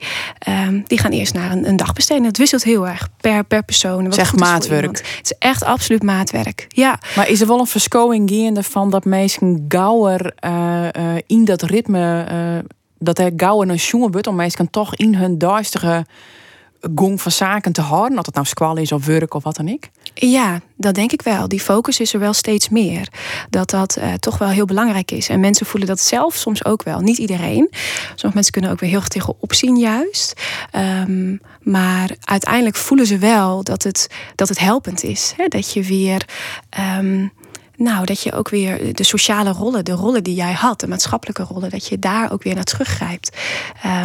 um, 0.68 0.84
die 0.88 1.00
gaan 1.00 1.12
eerst 1.12 1.34
naar 1.34 1.52
een, 1.52 1.68
een 1.68 1.78
dagbesteding. 1.78 2.26
Het 2.26 2.38
wisselt 2.38 2.64
heel 2.64 2.88
erg 2.88 3.10
per, 3.22 3.44
per 3.44 3.64
persoon. 3.64 4.04
Wat 4.04 4.14
zeg 4.16 4.36
maatwerk. 4.36 4.98
Het 4.98 5.20
is 5.24 5.34
echt 5.40 5.64
absoluut 5.64 6.04
maatwerk 6.04 6.14
maatwerk. 6.16 6.66
Ja. 6.68 7.00
Maar 7.16 7.30
is 7.30 7.42
er 7.42 7.48
wel 7.48 7.60
een 7.60 7.68
verschoning 7.68 8.30
gaande 8.30 8.64
van 8.64 8.90
dat 8.90 9.06
mensen 9.06 9.66
gauwer 9.68 10.34
uh, 10.46 10.88
uh, 10.98 11.16
in 11.26 11.46
dat 11.46 11.62
ritme, 11.62 12.28
uh, 12.32 12.70
dat 13.00 13.20
er 13.20 13.32
gauwer 13.38 13.70
een 13.70 13.76
jongen 13.76 14.12
wordt 14.12 14.28
om 14.28 14.36
mensen 14.36 14.70
toch 14.70 14.96
in 14.96 15.16
hun 15.16 15.38
duistere 15.38 16.06
gong 16.96 17.22
van 17.22 17.32
zaken 17.32 17.72
te 17.72 17.82
houden, 17.82 18.16
dat 18.16 18.26
het 18.26 18.36
nou 18.36 18.48
squal 18.48 18.78
is 18.78 18.92
of 18.92 19.06
werk 19.06 19.34
of 19.34 19.44
wat 19.44 19.56
dan 19.56 19.68
ik? 19.68 19.92
Ja, 20.18 20.62
dat 20.78 20.96
denk 20.96 21.12
ik 21.12 21.22
wel. 21.22 21.48
Die 21.48 21.60
focus 21.60 22.00
is 22.00 22.14
er 22.14 22.20
wel 22.20 22.34
steeds 22.34 22.70
meer. 22.70 23.08
Dat 23.50 23.70
dat 23.70 23.98
uh, 23.98 24.14
toch 24.14 24.38
wel 24.38 24.48
heel 24.48 24.66
belangrijk 24.66 25.12
is. 25.12 25.30
En 25.30 25.40
mensen 25.40 25.66
voelen 25.66 25.90
dat 25.90 26.00
zelf 26.00 26.36
soms 26.36 26.66
ook 26.66 26.84
wel. 26.84 27.00
Niet 27.00 27.18
iedereen. 27.18 27.70
Sommige 28.06 28.34
mensen 28.34 28.52
kunnen 28.52 28.72
ook 28.72 28.80
weer 28.80 28.90
heel 28.90 29.02
tegen 29.02 29.36
opzien 29.40 29.78
juist. 29.78 30.42
Um, 31.08 31.42
maar 31.62 32.10
uiteindelijk 32.24 32.76
voelen 32.76 33.06
ze 33.06 33.18
wel 33.18 33.64
dat 33.64 33.84
het, 33.84 34.08
dat 34.36 34.50
het 34.50 34.60
helpend 34.60 35.04
is. 35.04 35.34
Hè? 35.38 35.48
Dat 35.48 35.74
je 35.74 35.84
weer... 35.84 36.26
Um, 36.98 37.32
nou, 37.78 38.06
dat 38.06 38.22
je 38.22 38.32
ook 38.34 38.50
weer 38.50 38.94
de 38.94 39.04
sociale 39.04 39.52
rollen, 39.52 39.86
de 39.86 39.92
rollen 39.92 40.24
die 40.24 40.36
jij 40.36 40.54
had, 40.54 40.80
de 40.80 40.88
maatschappelijke 40.88 41.44
rollen, 41.44 41.70
dat 41.70 41.88
je 41.88 42.00
daar 42.00 42.32
ook 42.32 42.44
weer 42.44 42.56
naar 42.56 42.64
teruggrijpt. 42.64 43.38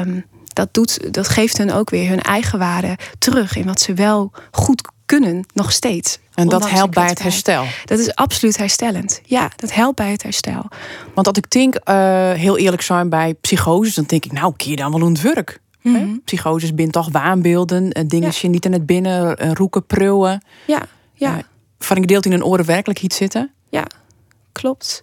Um, 0.01 0.25
dat, 0.53 0.75
doet, 0.75 1.15
dat 1.15 1.29
geeft 1.29 1.59
hen 1.59 1.71
ook 1.71 1.91
weer 1.91 2.09
hun 2.09 2.21
eigen 2.21 2.59
waarde 2.59 2.97
terug 3.19 3.57
in 3.57 3.67
wat 3.67 3.81
ze 3.81 3.95
wel 3.95 4.33
goed 4.51 4.91
kunnen, 5.11 5.47
nog 5.55 5.73
steeds. 5.73 6.19
En 6.35 6.49
dat 6.49 6.71
helpt 6.71 6.95
bij 6.95 7.07
het 7.07 7.23
herstel. 7.23 7.65
Dat 7.85 7.99
is 7.99 8.15
absoluut 8.15 8.57
herstellend. 8.57 9.21
Ja, 9.25 9.51
dat 9.57 9.73
helpt 9.73 9.97
bij 9.97 10.11
het 10.11 10.23
herstel. 10.23 10.69
Want 11.15 11.27
dat 11.27 11.37
ik 11.37 11.51
denk, 11.51 11.75
uh, 11.75 12.31
heel 12.33 12.59
eerlijk 12.59 12.83
zijn 12.83 13.09
bij 13.09 13.35
psychoses, 13.35 13.95
dan 13.95 14.05
denk 14.05 14.25
ik, 14.25 14.33
nou, 14.33 14.53
keer 14.57 14.77
dan 14.77 14.93
wel 14.93 15.07
een 15.07 15.21
werk. 15.23 15.61
Mm 15.83 15.95
-hmm. 15.95 16.21
Psychoses 16.25 16.75
bindt 16.75 16.93
toch 16.93 17.09
waanbeelden, 17.11 17.93
eh, 17.93 18.05
dingen 18.07 18.33
ja. 18.41 18.49
niet 18.49 18.65
in 18.65 18.73
het 18.73 18.87
binnen, 18.87 19.37
eh, 19.37 19.53
roeken, 19.53 19.87
prullen. 19.87 20.43
Ja, 20.67 20.83
ja. 21.15 21.37
Uh, 21.37 21.43
van 21.79 21.97
ik 21.97 22.09
deelt 22.09 22.27
in 22.27 22.33
een 22.33 22.45
oren 22.45 22.67
werkelijk 22.67 23.03
iets 23.03 23.17
zitten. 23.17 23.51
Ja, 23.69 23.87
klopt. 24.53 25.03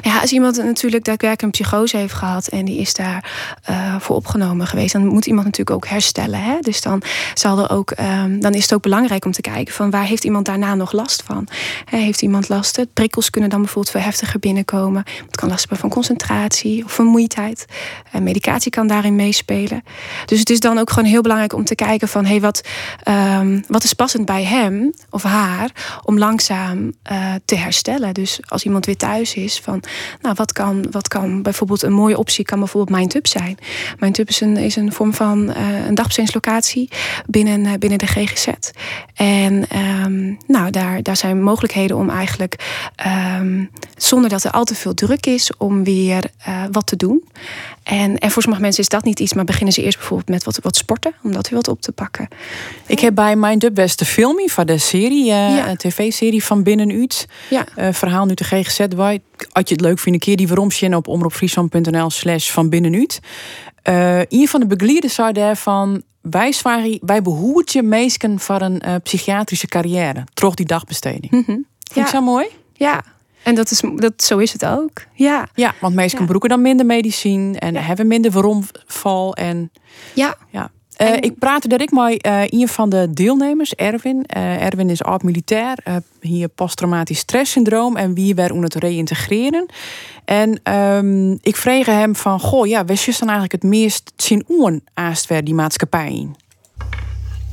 Ja, 0.00 0.20
als 0.20 0.32
iemand 0.32 0.56
natuurlijk 0.56 1.04
daadwerkelijk 1.04 1.42
een 1.42 1.50
psychose 1.50 1.96
heeft 1.96 2.14
gehad 2.14 2.46
en 2.46 2.64
die 2.64 2.80
is 2.80 2.94
daar 2.94 3.30
uh, 3.70 4.00
voor 4.00 4.16
opgenomen 4.16 4.66
geweest, 4.66 4.92
dan 4.92 5.06
moet 5.06 5.26
iemand 5.26 5.44
natuurlijk 5.44 5.76
ook 5.76 5.86
herstellen. 5.86 6.42
Hè? 6.42 6.58
Dus 6.60 6.80
dan, 6.80 7.02
zal 7.34 7.58
er 7.58 7.70
ook, 7.70 7.92
um, 8.00 8.40
dan 8.40 8.54
is 8.54 8.62
het 8.62 8.74
ook 8.74 8.82
belangrijk 8.82 9.24
om 9.24 9.32
te 9.32 9.40
kijken 9.40 9.74
van 9.74 9.90
waar 9.90 10.04
heeft 10.04 10.24
iemand 10.24 10.46
daarna 10.46 10.74
nog 10.74 10.92
last 10.92 11.22
van? 11.22 11.48
He, 11.84 11.98
heeft 11.98 12.22
iemand 12.22 12.48
last? 12.48 12.84
Prikkels 12.92 13.30
kunnen 13.30 13.50
dan 13.50 13.60
bijvoorbeeld 13.60 13.94
veel 13.94 14.04
heftiger 14.04 14.40
binnenkomen. 14.40 15.04
Het 15.26 15.36
kan 15.36 15.48
last 15.48 15.66
van 15.70 15.88
concentratie 15.88 16.84
of 16.84 16.92
vermoeidheid. 16.92 17.66
Uh, 18.14 18.20
medicatie 18.20 18.70
kan 18.70 18.86
daarin 18.86 19.16
meespelen. 19.16 19.82
Dus 20.26 20.38
het 20.38 20.50
is 20.50 20.60
dan 20.60 20.78
ook 20.78 20.90
gewoon 20.90 21.08
heel 21.08 21.22
belangrijk 21.22 21.52
om 21.52 21.64
te 21.64 21.74
kijken 21.74 22.08
van 22.08 22.24
hey, 22.24 22.40
wat, 22.40 22.60
um, 23.08 23.64
wat 23.68 23.84
is 23.84 23.92
passend 23.92 24.26
bij 24.26 24.44
hem 24.44 24.94
of 25.10 25.22
haar 25.22 25.70
om 26.04 26.18
langzaam 26.18 26.92
uh, 27.12 27.34
te 27.44 27.56
herstellen. 27.56 28.14
Dus 28.14 28.40
als 28.48 28.64
iemand 28.64 28.85
weer 28.86 28.96
thuis 28.96 29.34
is, 29.34 29.60
van 29.60 29.82
nou, 30.20 30.34
wat 30.38 30.52
kan, 30.52 30.86
wat 30.90 31.08
kan 31.08 31.42
bijvoorbeeld 31.42 31.82
een 31.82 31.92
mooie 31.92 32.18
optie 32.18 32.44
kan 32.44 32.58
bijvoorbeeld 32.58 32.98
MindTub 32.98 33.26
zijn. 33.26 33.58
MindTub 33.98 34.28
is 34.28 34.40
een, 34.40 34.56
is 34.56 34.76
een 34.76 34.92
vorm 34.92 35.14
van 35.14 35.50
uh, 35.50 35.86
een 35.86 35.94
dagbestedingslocatie 35.94 36.88
binnen, 37.26 37.64
uh, 37.64 37.72
binnen 37.78 37.98
de 37.98 38.06
GGZ. 38.06 38.46
En 39.14 39.64
um, 40.04 40.38
nou, 40.46 40.70
daar, 40.70 41.02
daar 41.02 41.16
zijn 41.16 41.42
mogelijkheden 41.42 41.96
om 41.96 42.10
eigenlijk 42.10 42.84
um, 43.40 43.70
zonder 43.96 44.30
dat 44.30 44.44
er 44.44 44.50
al 44.50 44.64
te 44.64 44.74
veel 44.74 44.94
druk 44.94 45.26
is 45.26 45.56
om 45.56 45.84
weer 45.84 46.24
uh, 46.48 46.62
wat 46.70 46.86
te 46.86 46.96
doen. 46.96 47.24
En, 47.86 48.18
en 48.18 48.30
voor 48.30 48.42
sommige 48.42 48.62
mensen 48.62 48.82
is 48.82 48.88
dat 48.88 49.04
niet 49.04 49.20
iets, 49.20 49.32
maar 49.32 49.44
beginnen 49.44 49.72
ze 49.72 49.82
eerst 49.82 49.98
bijvoorbeeld 49.98 50.28
met 50.28 50.44
wat, 50.44 50.58
wat 50.62 50.76
sporten, 50.76 51.14
om 51.22 51.32
dat 51.32 51.48
weer 51.48 51.58
wat 51.58 51.68
op 51.68 51.80
te 51.80 51.92
pakken. 51.92 52.28
Ik 52.86 53.00
heb 53.00 53.14
bij 53.14 53.36
Mind 53.36 53.64
Up 53.64 53.74
best 53.74 53.98
de 53.98 54.04
filmie 54.04 54.52
van 54.52 54.66
de 54.66 54.78
serie, 54.78 55.24
uh, 55.24 55.56
ja. 55.56 55.68
een 55.68 55.76
tv-serie 55.76 56.44
van 56.44 56.62
Binnenuit. 56.62 57.26
Ja. 57.50 57.66
Uh, 57.78 57.88
verhaal 57.92 58.24
nu 58.24 58.34
de 58.34 58.44
GGZ. 58.44 58.86
Waar, 58.96 59.18
als 59.52 59.68
je 59.68 59.74
het 59.74 59.80
leuk 59.80 59.98
vindt, 59.98 60.18
een 60.18 60.18
keer 60.18 60.36
die 60.36 60.48
waarom 60.48 60.94
op 60.94 61.08
omroepfriesland.nl 61.08 62.10
slash 62.10 62.50
van 62.50 62.68
Binnenuit. 62.68 63.20
Uh, 63.88 64.18
een 64.18 64.48
van 64.48 64.60
de 64.60 64.66
begeleiders 64.66 65.14
zei 65.14 65.32
daarvan, 65.32 66.02
wij, 66.20 66.54
wij 67.00 67.22
behoeden 67.22 67.72
je 67.72 67.82
meesken 67.82 68.40
voor 68.40 68.60
een 68.60 68.82
psychiatrische 69.02 69.66
carrière, 69.66 70.24
troch 70.34 70.54
die 70.54 70.66
dagbesteding. 70.66 71.30
Mm 71.30 71.42
-hmm. 71.46 71.66
Vind 71.92 72.10
je 72.10 72.16
zo 72.16 72.22
mooi? 72.22 72.46
Ja, 72.72 73.04
En 73.46 73.54
dat 73.54 73.70
is, 73.70 73.82
dat, 73.96 74.12
zo 74.22 74.38
is 74.38 74.52
het 74.52 74.64
ook. 74.66 75.02
Ja, 75.14 75.48
Ja, 75.54 75.74
want 75.80 75.94
meesten 75.94 76.20
Ja. 76.20 76.26
broeken 76.26 76.48
dan 76.48 76.62
minder 76.62 76.86
medicijn 76.86 77.58
en 77.58 77.72
Ja. 77.74 77.80
hebben 77.80 78.06
minder 78.06 78.32
voromval. 78.32 79.34
En 79.34 79.70
ja. 80.14 80.34
ja. 80.50 80.70
Eh, 80.96 81.08
En- 81.12 81.22
ik 81.22 81.38
praatte 81.38 81.68
direct 81.68 81.92
met 81.92 82.22
eh, 82.22 82.42
een 82.46 82.68
van 82.68 82.88
de 82.88 83.08
deelnemers, 83.10 83.74
Erwin. 83.74 84.24
Eh, 84.26 84.62
Erwin 84.64 84.90
is 84.90 85.02
oud-militair, 85.02 85.78
eh, 85.84 85.96
hier 86.20 86.48
posttraumatisch 86.48 87.18
stresssyndroom 87.18 87.96
en 87.96 88.14
wie 88.14 88.34
werd 88.34 88.50
om 88.52 88.62
het 88.62 88.74
reïntegreren. 88.74 89.66
En 90.24 90.60
ehm, 90.62 91.30
ik 91.32 91.56
vreeg 91.56 91.86
hem 91.86 92.16
van, 92.16 92.40
goh, 92.40 92.66
ja, 92.66 92.84
wees 92.84 93.04
je 93.04 93.10
dan 93.18 93.28
eigenlijk 93.28 93.62
het 93.62 93.70
meest 93.70 94.12
zien 94.16 94.44
oen 94.48 94.84
aastwer 94.94 95.44
die 95.44 95.54
maatschappij 95.54 96.08
in? 96.12 96.36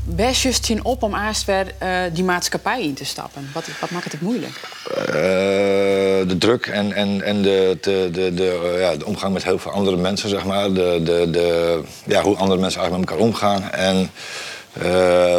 Wees 0.04 0.42
je 0.42 0.52
zien 0.62 0.86
op 0.86 1.04
om 1.04 1.14
aastwer 1.14 1.66
die 2.14 2.24
maatschappij 2.24 2.84
in 2.84 2.94
te 2.94 3.06
stappen? 3.06 3.50
Wat, 3.54 3.64
wat 3.80 3.90
maakt 3.90 4.12
het 4.12 4.22
moeilijk? 4.22 4.60
Eh, 5.06 5.14
de 6.28 6.36
druk 6.38 6.66
en, 6.66 6.94
en, 6.94 7.22
en 7.22 7.42
de, 7.42 7.78
de, 7.82 8.10
de, 8.12 8.34
de, 8.34 8.72
eh, 8.74 8.80
ja, 8.80 8.96
de 8.96 9.06
omgang 9.06 9.34
met 9.34 9.44
heel 9.44 9.60
veel 9.60 9.72
andere 9.72 9.98
mensen, 9.98 10.30
zeg 10.30 10.46
maar. 10.46 10.74
De, 10.74 11.02
de, 11.04 11.30
de, 11.32 11.82
ja, 12.06 12.22
hoe 12.22 12.36
andere 12.36 12.60
mensen 12.60 12.82
eigenlijk 12.82 13.10
met 13.10 13.20
elkaar 13.20 13.28
omgaan. 13.28 13.72
En 13.72 14.12
eh, 14.74 15.38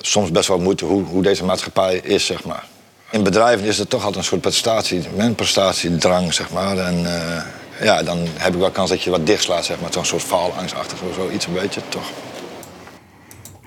soms 0.00 0.30
best 0.30 0.48
wel 0.48 0.58
moeite 0.58 0.84
hoe, 0.84 1.02
hoe 1.02 1.22
deze 1.22 1.44
maatschappij 1.44 1.96
is, 1.96 2.26
zeg 2.26 2.44
maar. 2.44 2.64
In 3.10 3.22
bedrijven 3.22 3.66
is 3.66 3.78
er 3.78 3.88
toch 3.88 4.00
altijd 4.00 4.18
een 4.18 4.28
soort 4.28 4.40
prestatie, 4.40 5.02
een 5.16 5.34
prestatiedrang, 5.34 6.34
zeg 6.34 6.50
maar. 6.50 6.78
En 6.78 7.06
eh, 7.06 7.42
ja, 7.84 8.02
dan 8.02 8.18
heb 8.36 8.54
ik 8.54 8.60
wel 8.60 8.70
kans 8.70 8.90
dat 8.90 9.02
je 9.02 9.10
wat 9.10 9.26
dichtslaat, 9.26 9.64
zeg 9.64 9.80
maar. 9.80 9.92
Zo'n 9.92 10.04
soort 10.04 10.22
faalangstachtig 10.22 11.00
of 11.00 11.14
zoiets, 11.14 11.46
een 11.46 11.52
beetje, 11.52 11.80
toch. 11.88 12.10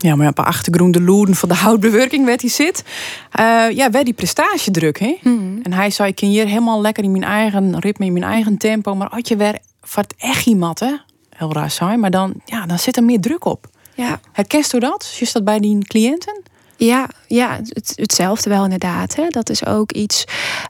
Ja, 0.01 0.15
maar 0.15 0.27
op 0.27 0.39
achtergrond 0.39 0.93
de 0.93 1.01
loeden 1.01 1.35
van 1.35 1.49
de 1.49 1.55
houtbewerking 1.55 2.25
werd 2.25 2.41
hij 2.41 2.49
zit. 2.49 2.83
Eh, 3.31 3.65
ja, 3.71 3.89
werd 3.89 4.05
die 4.05 4.13
prestatiedruk, 4.13 4.99
hè? 4.99 5.17
En 5.63 5.73
hij 5.73 5.89
zei, 5.89 6.09
ik 6.09 6.15
kan 6.15 6.29
hier 6.29 6.47
helemaal 6.47 6.81
lekker 6.81 7.03
in 7.03 7.11
mijn 7.11 7.23
eigen 7.23 7.79
ritme, 7.79 8.05
in 8.05 8.13
mijn 8.13 8.25
eigen 8.25 8.57
tempo. 8.57 8.95
Maar 8.95 9.09
als 9.09 9.27
je 9.27 9.35
weer 9.35 9.59
voor 9.81 10.03
het 10.03 10.13
echt 10.17 10.45
iemand, 10.45 10.79
hè? 10.79 10.95
Heel 11.29 11.53
raar 11.53 11.71
zijn, 11.71 11.99
maar 11.99 12.11
dan, 12.11 12.33
ja, 12.45 12.65
dan 12.65 12.79
zit 12.79 12.97
er 12.97 13.03
meer 13.03 13.19
druk 13.19 13.45
op. 13.45 13.67
Ja, 13.95 14.19
Herkent 14.31 14.73
u 14.73 14.79
dat? 14.79 15.17
Is 15.19 15.31
dat 15.31 15.43
bij 15.43 15.59
die 15.59 15.77
cliënten? 15.85 16.41
Ja, 16.79 17.09
ja 17.27 17.59
het, 17.63 17.93
hetzelfde 17.95 18.49
wel 18.49 18.63
inderdaad. 18.63 19.15
Hè. 19.15 19.27
Dat 19.27 19.49
is 19.49 19.65
ook 19.65 19.91
iets. 19.91 20.25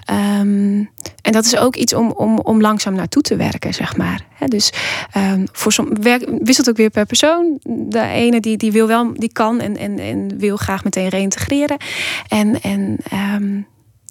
ehm, 0.06 0.84
en 1.22 1.32
dat 1.32 1.46
is 1.46 1.58
ook 1.58 1.75
iets 1.75 1.94
om, 1.94 2.12
om, 2.12 2.39
om 2.39 2.62
langzaam 2.62 2.94
naartoe 2.94 3.22
te 3.22 3.36
werken, 3.36 3.74
zeg 3.74 3.98
maar. 3.98 4.25
Hè, 4.34 4.48
dus 4.48 4.74
ehm, 5.12 5.46
voor 5.51 5.72
som, 5.72 6.01
werk, 6.01 6.30
wisselt 6.42 6.70
ook 6.70 6.78
weer 6.78 6.89
per 6.89 7.06
persoon. 7.06 7.60
De 7.63 8.01
ene 8.01 8.39
die, 8.39 8.58
die 8.58 8.72
wil 8.72 8.88
wel, 8.88 9.13
die 9.13 9.32
kan 9.32 9.60
en, 9.60 9.78
en, 9.78 10.00
en 10.00 10.38
wil 10.38 10.58
graag 10.58 10.84
meteen 10.84 11.08
reïntegreren. 11.10 11.78
En, 12.28 12.62
en 12.62 12.98
ehm, 13.10 13.62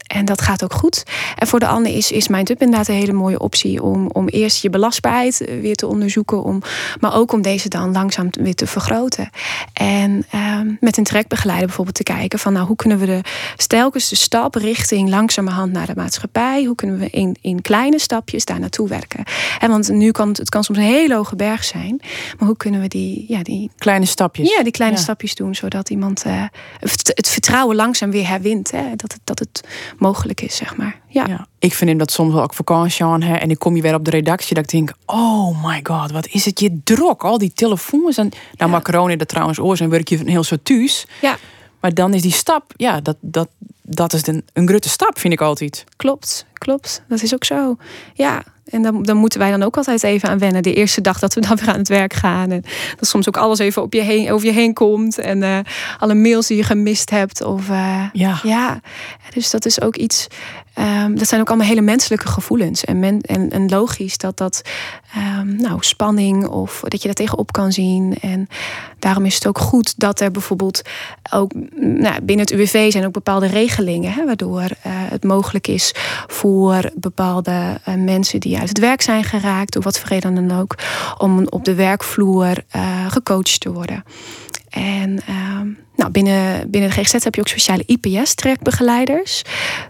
En 0.09 0.25
dat 0.25 0.41
gaat 0.41 0.65
ook 0.65 0.73
goed. 0.73 1.03
En 1.37 1.47
voor 1.47 1.59
de 1.59 1.67
ander 1.67 1.93
is, 1.97 2.13
is 2.13 2.29
MindUp 2.29 2.61
inderdaad 2.61 2.89
een 2.89 2.95
hele 2.95 3.13
mooie 3.13 3.39
optie 3.39 3.83
om, 3.83 4.07
om 4.13 4.29
eerst 4.29 4.63
je 4.63 4.71
belastbaarheid 4.71 5.41
eh, 5.41 5.61
weer 5.61 5.75
te 5.75 5.87
onderzoeken. 5.87 6.43
Om, 6.43 6.63
maar 7.01 7.15
ook 7.15 7.33
om 7.33 7.43
deze 7.43 7.69
dan 7.69 7.93
langzaam 7.93 8.29
weer 8.31 8.55
te 8.55 8.67
vergroten. 8.67 9.31
En 9.73 10.25
ehm, 10.31 10.73
met 10.81 10.97
een 10.97 11.05
trekbegeleider 11.05 11.67
bijvoorbeeld 11.67 11.97
te 11.97 12.03
kijken 12.03 12.39
van 12.39 12.53
nou, 12.53 12.67
hoe 12.67 12.77
kunnen 12.77 12.99
we 12.99 13.07
de 13.07 13.21
stelkens 13.57 14.09
de 14.09 14.17
stap 14.17 14.55
richting 14.55 15.09
langzamerhand 15.09 15.73
naar 15.73 15.87
de 15.87 15.93
maatschappij. 15.97 16.65
Hoe 16.65 16.75
kunnen 16.75 16.99
we 16.99 17.11
in, 17.11 17.37
in 17.41 17.63
kleine 17.63 17.99
stapjes 17.99 18.45
daar 18.45 18.61
naartoe 18.61 18.89
werken. 18.89 19.25
En 19.59 19.71
want 19.71 19.89
nu 19.89 20.11
kan 20.11 20.29
het, 20.29 20.37
het 20.37 20.49
kan 20.49 20.65
soms 20.65 20.79
een 20.79 20.85
hele 20.85 21.15
hoge 21.15 21.37
berg 21.37 21.65
zijn. 21.65 22.01
Maar 22.39 22.49
hoe 22.49 22.57
kunnen 22.57 22.81
we 22.81 22.89
die, 22.89 23.25
ja, 23.29 23.43
die 23.43 23.71
Kleine 23.79 24.07
stapjes. 24.07 24.51
ja, 24.57 24.63
die 24.63 24.73
kleine 24.73 24.97
Ja. 24.97 25.03
stapjes 25.03 25.35
doen, 25.35 25.55
zodat 25.55 25.91
iemand 25.91 26.23
eh, 26.23 26.43
het 26.81 27.13
het 27.15 27.29
vertrouwen 27.29 27.77
langzaam 27.77 28.11
weer 28.11 28.29
herwint. 28.29 28.71
Hè? 28.71 28.83
Dat, 28.97 29.13
het, 29.13 29.21
dat 29.25 29.39
het 29.39 29.61
mogelijk 29.99 30.41
is, 30.41 30.57
zeg 30.57 30.77
maar. 30.77 31.01
Ja, 31.09 31.27
Ja, 31.27 31.47
ik 31.59 31.75
vind 31.75 31.91
hem 31.91 31.99
dat 31.99 32.11
soms 32.11 32.33
wel 32.33 32.43
ook 32.43 32.55
vakantie 32.55 33.05
aan. 33.05 33.23
Hè, 33.23 33.35
en 33.35 33.51
ik 33.51 33.59
kom 33.59 33.77
je 33.77 33.83
weer 33.83 33.95
op 33.95 34.05
de 34.05 34.11
redactie 34.11 34.55
dat 34.55 34.65
ik 34.65 34.71
denk... 34.71 34.93
Oh 35.07 35.65
my 35.65 35.81
god, 35.83 36.11
wat 36.11 36.27
is 36.27 36.45
het 36.45 36.61
je 36.61 36.81
drok. 36.85 37.25
Al 37.25 37.39
die 37.39 37.53
telefoons. 37.55 38.17
En, 38.17 38.31
nou, 38.57 38.71
Ja. 38.71 38.81
corona 38.81 39.17
dat 39.17 39.29
trouwens 39.29 39.59
oor 39.59 39.77
zijn 39.77 39.91
werk 39.91 40.09
je 40.09 40.19
een 40.19 40.29
heel 40.29 40.43
soort 40.43 40.65
thuis. 40.65 41.07
ja 41.21 41.37
Maar 41.81 41.95
dan 41.95 42.15
is 42.15 42.23
die 42.23 42.33
stap... 42.33 42.73
Ja, 42.77 43.01
dat, 43.01 43.17
dat, 43.21 43.49
dat 43.83 44.13
is 44.13 44.27
een, 44.27 44.45
een 44.53 44.69
grote 44.69 44.89
stap, 44.89 45.19
vind 45.19 45.33
ik 45.33 45.41
altijd. 45.41 45.85
klopt, 45.97 46.47
klopt. 46.53 47.03
Dat 47.09 47.23
is 47.23 47.35
ook 47.35 47.45
zo. 47.45 47.77
Ja, 48.15 48.43
en 48.71 48.83
dan, 48.83 49.03
dan 49.03 49.17
moeten 49.17 49.39
wij 49.39 49.51
dan 49.51 49.63
ook 49.63 49.77
altijd 49.77 50.03
even 50.03 50.29
aan 50.29 50.39
wennen. 50.39 50.63
De 50.63 50.75
eerste 50.75 51.01
dag 51.01 51.19
dat 51.19 51.35
we 51.35 51.41
dan 51.41 51.57
weer 51.61 51.69
aan 51.69 51.79
het 51.79 51.89
werk 51.89 52.13
gaan. 52.13 52.51
En 52.51 52.63
dat 52.97 53.09
soms 53.09 53.29
ook 53.29 53.37
alles 53.37 53.59
even 53.59 53.83
op 53.83 53.93
je 53.93 54.01
heen, 54.01 54.33
over 54.33 54.47
je 54.47 54.53
heen 54.53 54.75
komt. 54.75 55.19
En 55.19 55.43
eh, 55.43 55.59
alle 55.99 56.15
mails 56.15 56.47
die 56.47 56.57
je 56.57 56.63
gemist 56.63 57.11
hebt. 57.11 57.43
Of, 57.43 57.69
eh, 57.69 58.05
Ja. 58.13 58.39
Ja, 58.43 58.81
dus 59.35 59.51
dat 59.51 59.67
is 59.67 59.81
ook 59.81 59.97
iets. 59.97 60.27
Ehm, 60.79 61.15
dat 61.15 61.29
zijn 61.29 61.41
ook 61.41 61.49
allemaal 61.49 61.67
hele 61.67 61.81
menselijke 61.81 62.29
gevoelens. 62.29 62.85
En, 62.85 63.21
en, 63.21 63.51
en 63.51 63.69
logisch 63.69 64.19
dat 64.19 64.37
dat. 64.37 64.63
ehm, 65.15 65.57
nou, 65.57 65.77
spanning 65.81 66.47
of 66.47 66.81
dat 66.85 67.01
je 67.01 67.07
daar 67.07 67.15
tegenop 67.15 67.53
kan 67.53 67.73
zien. 67.73 68.17
En 68.21 68.49
daarom 68.99 69.25
is 69.25 69.35
het 69.35 69.47
ook 69.47 69.59
goed 69.59 69.99
dat 69.99 70.21
er 70.21 70.31
bijvoorbeeld 70.31 70.83
ook 71.33 71.53
nou, 71.77 72.21
binnen 72.23 72.47
het 72.47 72.55
UWV 72.55 72.93
zijn 72.93 73.07
ook 73.07 73.13
bepaalde 73.13 73.47
regelingen. 73.47 74.13
Hè, 74.13 74.25
waardoor 74.25 74.61
eh, 74.61 74.93
het 74.93 75.25
mogelijk 75.25 75.67
is 75.67 75.95
voor 76.27 76.91
bepaalde 76.95 77.81
eh, 77.85 77.95
mensen 77.95 78.41
die 78.41 78.59
uit 78.59 78.69
het 78.69 78.79
werk 78.79 79.03
zijn 79.03 79.25
geraakt, 79.25 79.73
door 79.73 79.83
wat 79.83 79.99
voor 79.99 80.09
reden 80.09 80.35
dan 80.35 80.61
ook, 80.61 80.75
om 81.19 81.47
op 81.49 81.65
de 81.65 81.75
werkvloer 81.75 82.65
eh, 82.69 83.11
gecoacht 83.11 83.61
te 83.61 83.73
worden. 83.73 84.05
En 84.71 85.21
ehm, 85.27 85.69
nou, 85.97 86.11
binnen, 86.11 86.71
binnen 86.71 86.91
de 86.91 86.97
GGZ 86.97 87.25
heb 87.25 87.35
je 87.35 87.41
ook 87.41 87.49
speciale 87.49 87.83
IPS-trekbegeleiders. 87.87 89.43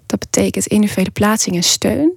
Dat 0.07 0.19
betekent 0.19 0.67
individuele 0.67 1.11
plaatsing 1.11 1.57
en 1.57 1.63
steun. 1.63 2.15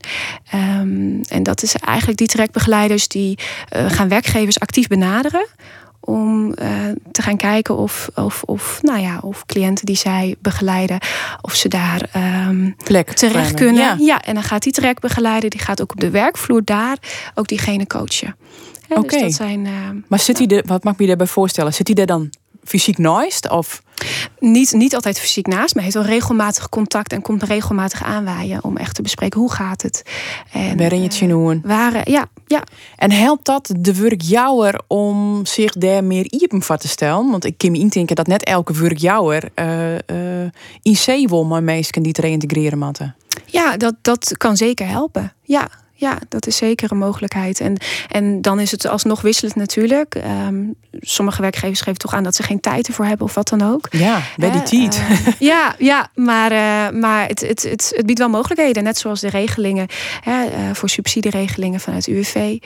Ehm, 0.51 1.21
en 1.27 1.43
dat 1.43 1.63
is 1.63 1.75
eigenlijk 1.75 2.17
die 2.17 2.27
trekbegeleiders 2.27 3.07
die 3.07 3.37
eh, 3.69 3.89
gaan 3.89 4.07
werkgevers 4.09 4.59
actief 4.59 4.87
benaderen. 4.87 5.47
Om 5.99 6.53
eh, 6.53 6.69
te 7.11 7.21
gaan 7.21 7.37
kijken 7.37 7.77
of, 7.77 8.09
of, 8.15 8.43
of, 8.43 8.79
nou 8.81 8.99
ja, 8.99 9.19
of 9.21 9.45
cliënten 9.45 9.85
die 9.85 9.95
zij 9.95 10.35
begeleiden, 10.39 10.99
of 11.41 11.55
ze 11.55 11.67
daar 11.67 12.07
ehm, 12.11 12.71
Plek. 12.83 13.11
terecht 13.11 13.53
kunnen. 13.53 13.83
Ja. 13.83 13.95
Ja. 13.99 14.21
en 14.21 14.33
dan 14.33 14.43
gaat 14.43 14.63
die 14.63 14.71
trekbegeleider, 14.71 15.49
die 15.49 15.59
gaat 15.59 15.81
ook 15.81 15.91
op 15.91 15.99
de 15.99 16.09
werkvloer 16.09 16.61
daar 16.65 16.97
ook 17.35 17.47
diegene 17.47 17.87
coachen. 17.87 18.35
Hè, 18.87 18.95
Oké. 18.95 19.07
Dus 19.07 19.21
dat 19.21 19.33
zijn 19.33 19.67
Maar 20.07 20.19
zit 20.19 20.37
hij 20.37 20.47
er, 20.47 20.63
wat 20.65 20.83
mag 20.83 20.93
ik 20.93 20.99
me 20.99 21.07
daarbij 21.07 21.27
voorstellen? 21.27 21.73
Zit 21.73 21.87
hij 21.87 21.95
er 21.97 22.05
dan 22.05 22.29
fysiek 22.63 22.97
naast? 22.97 23.49
Of 23.49 23.83
niet, 24.39 24.73
niet 24.73 24.95
altijd 24.95 25.19
fysiek 25.19 25.47
naast, 25.47 25.73
maar 25.73 25.83
heeft 25.83 25.95
wel 25.95 26.05
regelmatig 26.05 26.69
contact 26.69 27.13
en 27.13 27.21
komt 27.21 27.43
regelmatig 27.43 28.03
aanwaaien 28.03 28.63
om 28.63 28.77
echt 28.77 28.95
te 28.95 29.01
bespreken 29.01 29.39
hoe 29.39 29.51
gaat 29.51 29.81
het. 29.81 30.03
En, 30.51 30.77
waarin 30.77 30.97
je 30.97 31.03
het 31.03 31.13
eh, 31.13 31.19
zien 31.19 31.61
waren, 31.63 32.11
ja, 32.11 32.27
ja, 32.47 32.63
En 32.95 33.11
helpt 33.11 33.45
dat 33.45 33.73
de 33.79 33.95
werkjouwer 33.95 34.81
om 34.87 35.45
zich 35.45 35.73
daar 35.73 36.03
meer 36.03 36.25
iepen 36.29 36.61
voor 36.61 36.77
te 36.77 36.87
stellen? 36.87 37.29
Want 37.29 37.45
ik 37.45 37.57
kan 37.57 37.71
me 37.71 37.77
indenken 37.77 38.15
dat 38.15 38.27
net 38.27 38.43
elke 38.43 38.73
werkjouwer 38.73 39.49
eh 39.53 39.95
eh 39.95 40.49
in 40.81 40.95
zee 40.95 41.27
wil 41.27 41.45
maar 41.45 41.63
meesten 41.63 42.03
die 42.03 42.13
te 42.13 42.21
reïntegreren 42.21 42.77
moeten. 42.77 43.15
ja 43.45 43.77
dat, 43.77 43.95
dat 44.01 44.37
kan 44.37 44.57
zeker 44.57 44.87
helpen. 44.87 45.33
Ja, 45.43 45.69
ja, 46.01 46.17
dat 46.29 46.47
is 46.47 46.57
zeker 46.57 46.91
een 46.91 46.97
mogelijkheid. 46.97 47.59
En, 47.59 47.77
en 48.07 48.41
dan 48.41 48.59
is 48.59 48.71
het 48.71 48.87
alsnog 48.87 49.21
wisselend 49.21 49.55
natuurlijk. 49.55 50.15
Ehm, 50.15 50.63
sommige 50.99 51.41
werkgevers 51.41 51.81
geven 51.81 51.99
toch 51.99 52.13
aan 52.13 52.23
dat 52.23 52.35
ze 52.35 52.43
geen 52.43 52.59
tijd 52.59 52.87
ervoor 52.87 53.05
hebben 53.05 53.25
of 53.25 53.33
wat 53.33 53.49
dan 53.49 53.61
ook. 53.61 53.87
Ja, 53.91 54.21
bij 54.37 54.51
die 54.51 54.59
Hè, 54.59 54.65
tijd. 54.65 54.95
eh, 54.95 55.33
ja, 55.39 55.75
ja, 55.77 56.09
maar, 56.15 56.51
eh, 56.51 56.99
maar 56.99 57.27
het, 57.27 57.39
het, 57.41 57.63
het, 57.63 57.93
het 57.95 58.05
biedt 58.05 58.19
wel 58.19 58.29
mogelijkheden. 58.29 58.83
Net 58.83 58.97
zoals 58.97 59.19
de 59.19 59.29
regelingen 59.29 59.87
hè, 60.21 60.45
eh, 60.45 60.59
voor 60.73 60.89
subsidieregelingen 60.89 61.79
vanuit 61.79 62.07
UWV. 62.07 62.57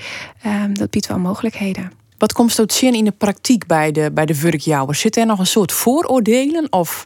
Ehm, 0.41 0.73
dat 0.73 0.89
biedt 0.89 1.07
wel 1.07 1.19
mogelijkheden. 1.19 1.91
Wat 2.17 2.33
komt 2.33 2.55
tot 2.55 2.73
zin 2.73 2.93
in 2.93 3.05
de 3.05 3.11
praktijk 3.11 3.67
bij 3.67 3.91
de, 3.91 4.11
bij 4.13 4.25
de 4.25 4.41
werkjouwer? 4.41 4.95
Zit 4.95 5.17
er 5.17 5.25
nog 5.25 5.39
een 5.39 5.45
soort 5.47 5.71
vooroordelen 5.71 6.67
of 6.71 7.05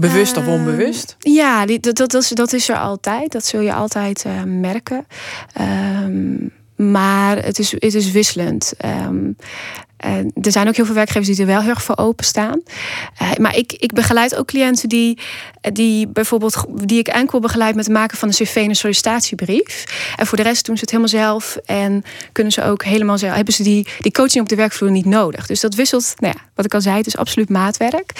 bewust 0.00 0.36
of 0.36 0.44
Ehm, 0.46 0.52
onbewust? 0.52 1.16
Ja, 1.18 1.66
die, 1.66 1.80
dat, 1.80 1.96
dat, 1.96 2.14
is, 2.14 2.28
dat 2.28 2.52
is 2.52 2.68
er 2.68 2.78
altijd. 2.78 3.32
Dat 3.32 3.46
zul 3.46 3.60
je 3.60 3.74
altijd 3.74 4.24
eh, 4.24 4.42
merken. 4.42 5.06
Ehm, 5.52 6.36
maar 6.76 7.44
het 7.44 7.58
is, 7.58 7.70
het 7.70 7.94
is 7.94 8.10
wisselend. 8.10 8.72
Ehm, 8.76 9.30
eh, 9.98 10.16
er 10.16 10.52
zijn 10.52 10.68
ook 10.68 10.76
heel 10.76 10.84
veel 10.84 10.94
werkgevers 10.94 11.26
die 11.26 11.40
er 11.40 11.46
wel 11.46 11.60
heel 11.60 11.70
erg 11.70 11.82
voor 11.82 11.96
openstaan. 11.96 12.60
Eh, 13.18 13.30
maar 13.36 13.56
ik, 13.56 13.72
ik 13.72 13.92
begeleid 13.92 14.36
ook 14.36 14.46
cliënten 14.46 14.88
die, 14.88 15.18
die 15.72 16.08
bijvoorbeeld 16.08 16.64
die 16.84 16.98
ik 16.98 17.08
enkel 17.08 17.40
begeleid 17.40 17.74
met 17.74 17.84
het 17.84 17.94
maken 17.94 18.18
van 18.18 18.28
een 18.28 18.34
cv 18.34 18.56
en 18.56 18.68
een 18.68 18.76
sollicitatiebrief. 18.76 19.84
En 20.16 20.26
voor 20.26 20.36
de 20.36 20.42
rest 20.42 20.66
doen 20.66 20.74
ze 20.76 20.80
het 20.80 20.90
helemaal 20.90 21.12
zelf 21.12 21.56
en 21.64 22.02
kunnen 22.32 22.52
ze 22.52 22.64
ook 22.64 22.84
helemaal 22.84 23.18
zelf. 23.18 23.34
Hebben 23.34 23.54
ze 23.54 23.62
die, 23.62 23.86
die 24.00 24.12
coaching 24.12 24.42
op 24.42 24.48
de 24.48 24.56
werkvloer 24.56 24.90
niet 24.90 25.04
nodig. 25.04 25.46
Dus 25.46 25.60
dat 25.60 25.74
wisselt. 25.74 26.14
Nou 26.16 26.34
ja, 26.36 26.44
wat 26.54 26.64
ik 26.64 26.74
al 26.74 26.80
zei, 26.80 26.96
het 26.96 27.06
is 27.06 27.16
absoluut 27.16 27.48
maatwerk. 27.48 28.12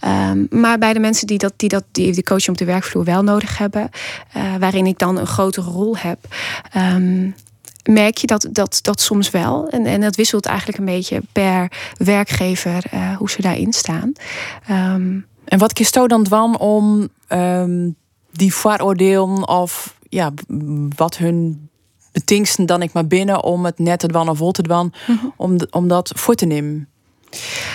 Ehm, 0.00 0.44
maar 0.50 0.78
bij 0.78 0.92
de 0.92 1.00
mensen 1.00 1.26
die, 1.26 1.38
dat, 1.38 1.52
die, 1.56 1.68
dat, 1.68 1.84
die 1.92 2.12
die 2.12 2.24
coaching 2.24 2.48
op 2.48 2.58
de 2.58 2.64
werkvloer 2.64 3.04
wel 3.04 3.22
nodig 3.22 3.58
hebben, 3.58 3.90
eh, 4.32 4.56
waarin 4.58 4.86
ik 4.86 4.98
dan 4.98 5.18
een 5.18 5.26
grotere 5.26 5.70
rol 5.70 5.96
heb. 5.96 6.18
ehm, 6.72 7.30
merk 7.90 8.16
je 8.18 8.26
dat, 8.26 8.46
dat, 8.50 8.78
dat 8.82 9.00
soms 9.00 9.30
wel. 9.30 9.68
En, 9.68 9.86
en 9.86 10.00
dat 10.00 10.16
wisselt 10.16 10.46
eigenlijk 10.46 10.78
een 10.78 10.84
beetje 10.84 11.20
per 11.32 11.72
werkgever 11.96 12.84
eh, 12.90 13.16
hoe 13.16 13.30
ze 13.30 13.42
daarin 13.42 13.72
staan. 13.72 14.12
Ehm, 14.66 15.18
En 15.44 15.58
wat 15.58 15.72
kiest 15.72 15.94
dan 15.94 16.22
dwan 16.22 16.58
om 16.58 17.08
ehm, 17.28 17.88
die 18.32 18.54
vooroordelen 18.54 19.48
of 19.48 19.96
ja, 20.08 20.32
wat 20.96 21.16
hun 21.16 21.68
betingsten 22.12 22.66
dan 22.66 22.82
ik 22.82 22.92
maar 22.92 23.06
binnen 23.06 23.42
om 23.44 23.64
het 23.64 23.78
net 23.78 23.98
te 23.98 24.06
dwan 24.06 24.28
of 24.28 24.38
vol 24.38 24.52
te 24.52 24.62
dwan, 24.62 24.92
Mhm. 25.06 25.26
om, 25.36 25.56
om 25.70 25.88
dat 25.88 26.12
voor 26.16 26.34
te 26.34 26.46
nemen. 26.46 26.88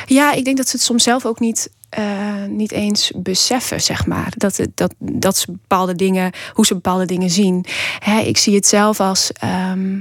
Ja, 0.05 0.31
ik 0.31 0.45
denk 0.45 0.57
dat 0.57 0.67
ze 0.69 0.75
het 0.75 0.85
soms 0.85 1.03
zelf 1.03 1.25
ook 1.25 1.39
niet, 1.39 1.69
eh, 1.89 2.43
niet 2.47 2.71
eens 2.71 3.11
beseffen, 3.15 3.81
zeg 3.81 4.05
maar. 4.05 4.33
Dat, 4.37 4.59
dat, 4.73 4.93
dat 4.99 5.37
ze 5.37 5.51
bepaalde 5.51 5.95
dingen, 5.95 6.31
hoe 6.53 6.65
ze 6.65 6.73
bepaalde 6.73 7.05
dingen 7.05 7.29
zien. 7.29 7.65
Hè, 7.99 8.19
ik 8.19 8.37
zie 8.37 8.55
het 8.55 8.67
zelf 8.67 8.99
als. 8.99 9.31
ehm, 9.31 9.97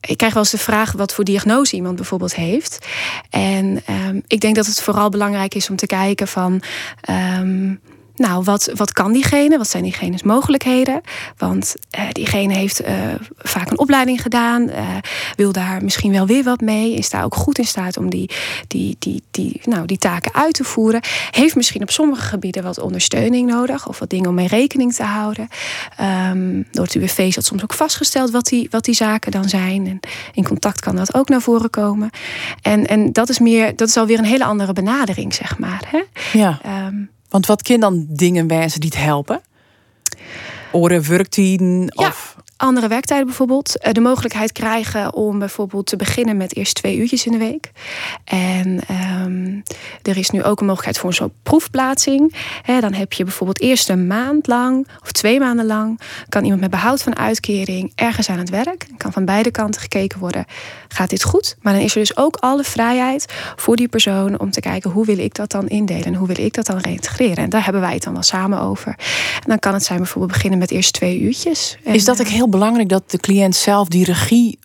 ik 0.00 0.16
krijg 0.16 0.32
wel 0.34 0.42
eens 0.42 0.52
de 0.52 0.58
vraag 0.58 0.92
wat 0.92 1.14
voor 1.14 1.24
diagnose 1.24 1.76
iemand 1.76 1.96
bijvoorbeeld 1.96 2.34
heeft. 2.34 2.86
En 3.30 3.82
ehm, 3.86 4.20
ik 4.26 4.40
denk 4.40 4.54
dat 4.54 4.66
het 4.66 4.82
vooral 4.82 5.08
belangrijk 5.08 5.54
is 5.54 5.70
om 5.70 5.76
te 5.76 5.86
kijken 5.86 6.28
van. 6.28 6.62
ehm, 7.00 7.74
nou, 8.20 8.42
wat, 8.42 8.70
wat 8.74 8.92
kan 8.92 9.12
diegene? 9.12 9.58
Wat 9.58 9.68
zijn 9.68 9.82
diegene's 9.82 10.22
mogelijkheden? 10.22 11.00
Want 11.36 11.74
eh, 11.90 12.02
diegene 12.12 12.54
heeft 12.54 12.80
eh, 12.80 12.94
vaak 13.38 13.70
een 13.70 13.78
opleiding 13.78 14.22
gedaan, 14.22 14.68
eh, 14.68 14.84
wil 15.36 15.52
daar 15.52 15.84
misschien 15.84 16.12
wel 16.12 16.26
weer 16.26 16.44
wat 16.44 16.60
mee, 16.60 16.94
is 16.94 17.10
daar 17.10 17.24
ook 17.24 17.34
goed 17.34 17.58
in 17.58 17.66
staat 17.66 17.96
om 17.96 18.10
die, 18.10 18.30
die, 18.66 18.96
die, 18.98 19.22
die, 19.30 19.60
nou, 19.64 19.86
die 19.86 19.98
taken 19.98 20.34
uit 20.34 20.54
te 20.54 20.64
voeren. 20.64 21.00
Heeft 21.30 21.56
misschien 21.56 21.82
op 21.82 21.90
sommige 21.90 22.22
gebieden 22.22 22.62
wat 22.62 22.78
ondersteuning 22.78 23.50
nodig 23.50 23.88
of 23.88 23.98
wat 23.98 24.10
dingen 24.10 24.28
om 24.28 24.34
mee 24.34 24.48
rekening 24.48 24.94
te 24.94 25.02
houden. 25.02 25.48
Ehm, 25.96 26.62
door 26.70 26.84
het 26.84 26.94
UWV 26.94 27.18
is 27.18 27.34
dat 27.34 27.44
soms 27.44 27.62
ook 27.62 27.74
vastgesteld 27.74 28.30
wat 28.30 28.46
die, 28.46 28.68
wat 28.70 28.84
die 28.84 28.94
zaken 28.94 29.30
dan 29.30 29.48
zijn. 29.48 29.86
En 29.86 30.00
in 30.32 30.44
contact 30.44 30.80
kan 30.80 30.96
dat 30.96 31.14
ook 31.14 31.28
naar 31.28 31.42
voren 31.42 31.70
komen. 31.70 32.10
En, 32.62 32.86
en 32.86 33.12
dat 33.12 33.28
is 33.28 33.38
meer, 33.38 33.76
dat 33.76 33.88
is 33.88 33.96
alweer 33.96 34.18
een 34.18 34.24
hele 34.24 34.44
andere 34.44 34.72
benadering, 34.72 35.34
zeg 35.34 35.58
maar. 35.58 35.82
Hè? 35.86 36.02
Ja. 36.38 36.58
Ehm, 36.62 36.94
Want 37.30 37.46
wat 37.46 37.62
kan 37.62 37.80
dan 37.80 38.06
dingen 38.08 38.46
wijzen 38.46 38.80
die 38.80 38.90
het 38.90 38.98
helpen? 38.98 39.40
Oren, 40.72 41.08
werktijden 41.08 41.80
Ja. 41.80 42.06
of... 42.08 42.36
andere 42.60 42.88
werktijden 42.88 43.26
bijvoorbeeld. 43.26 43.78
Eh, 43.78 43.92
De 43.92 44.00
mogelijkheid 44.00 44.52
krijgen 44.52 45.14
om 45.14 45.38
bijvoorbeeld 45.38 45.86
te 45.86 45.96
beginnen 45.96 46.36
met 46.36 46.56
eerst 46.56 46.74
twee 46.74 46.96
uurtjes 46.96 47.26
in 47.26 47.32
de 47.32 47.38
week. 47.38 47.70
En 48.24 48.80
ehm, 48.88 49.60
er 50.02 50.16
is 50.16 50.30
nu 50.30 50.42
ook 50.42 50.60
een 50.60 50.66
mogelijkheid 50.66 50.98
voor 50.98 51.14
soort 51.14 51.32
proefplaatsing. 51.42 52.34
Dan 52.80 52.92
heb 52.92 53.12
je 53.12 53.24
bijvoorbeeld 53.24 53.60
eerst 53.60 53.88
een 53.88 54.06
maand 54.06 54.46
lang 54.46 54.88
of 55.02 55.12
twee 55.12 55.38
maanden 55.40 55.66
lang... 55.66 56.00
kan 56.28 56.42
iemand 56.42 56.60
met 56.60 56.70
behoud 56.70 57.02
van 57.02 57.16
uitkering 57.16 57.92
ergens 57.94 58.30
aan 58.30 58.38
het 58.38 58.50
werk. 58.50 58.88
Dan 58.88 58.96
kan 58.96 59.12
van 59.12 59.24
beide 59.24 59.50
kanten 59.50 59.80
gekeken 59.80 60.18
worden, 60.18 60.44
gaat 60.88 61.10
dit 61.10 61.22
goed? 61.22 61.56
Maar 61.60 61.72
dan 61.72 61.82
is 61.82 61.94
er 61.94 62.00
dus 62.00 62.16
ook 62.16 62.36
alle 62.36 62.64
vrijheid 62.64 63.26
voor 63.56 63.76
die 63.76 63.88
persoon... 63.88 64.38
om 64.38 64.50
te 64.50 64.60
kijken, 64.60 64.90
hoe 64.90 65.04
wil 65.04 65.18
ik 65.18 65.34
dat 65.34 65.50
dan 65.50 65.68
indelen? 65.68 66.04
En 66.04 66.14
hoe 66.14 66.26
wil 66.26 66.44
ik 66.44 66.54
dat 66.54 66.66
dan 66.66 66.78
reintegreren? 66.78 67.44
En 67.44 67.50
daar 67.50 67.64
hebben 67.64 67.82
wij 67.82 67.94
het 67.94 68.02
dan 68.02 68.12
wel 68.12 68.22
samen 68.22 68.60
over. 68.60 68.94
En 69.34 69.46
dan 69.46 69.58
kan 69.58 69.74
het 69.74 69.84
zijn 69.84 69.98
bijvoorbeeld 69.98 70.32
beginnen 70.32 70.58
met 70.58 70.70
eerst 70.70 70.92
twee 70.92 71.20
uurtjes. 71.20 71.76
En, 71.84 71.94
Is 71.94 72.04
dat 72.04 72.20
eh, 72.20 72.26
heel 72.26 72.48
belangrijk 72.50 72.88
dat 72.88 73.10
de 73.10 73.18
cliënt 73.18 73.54
zelf 73.54 73.88
die 73.88 74.04
regie 74.04 74.58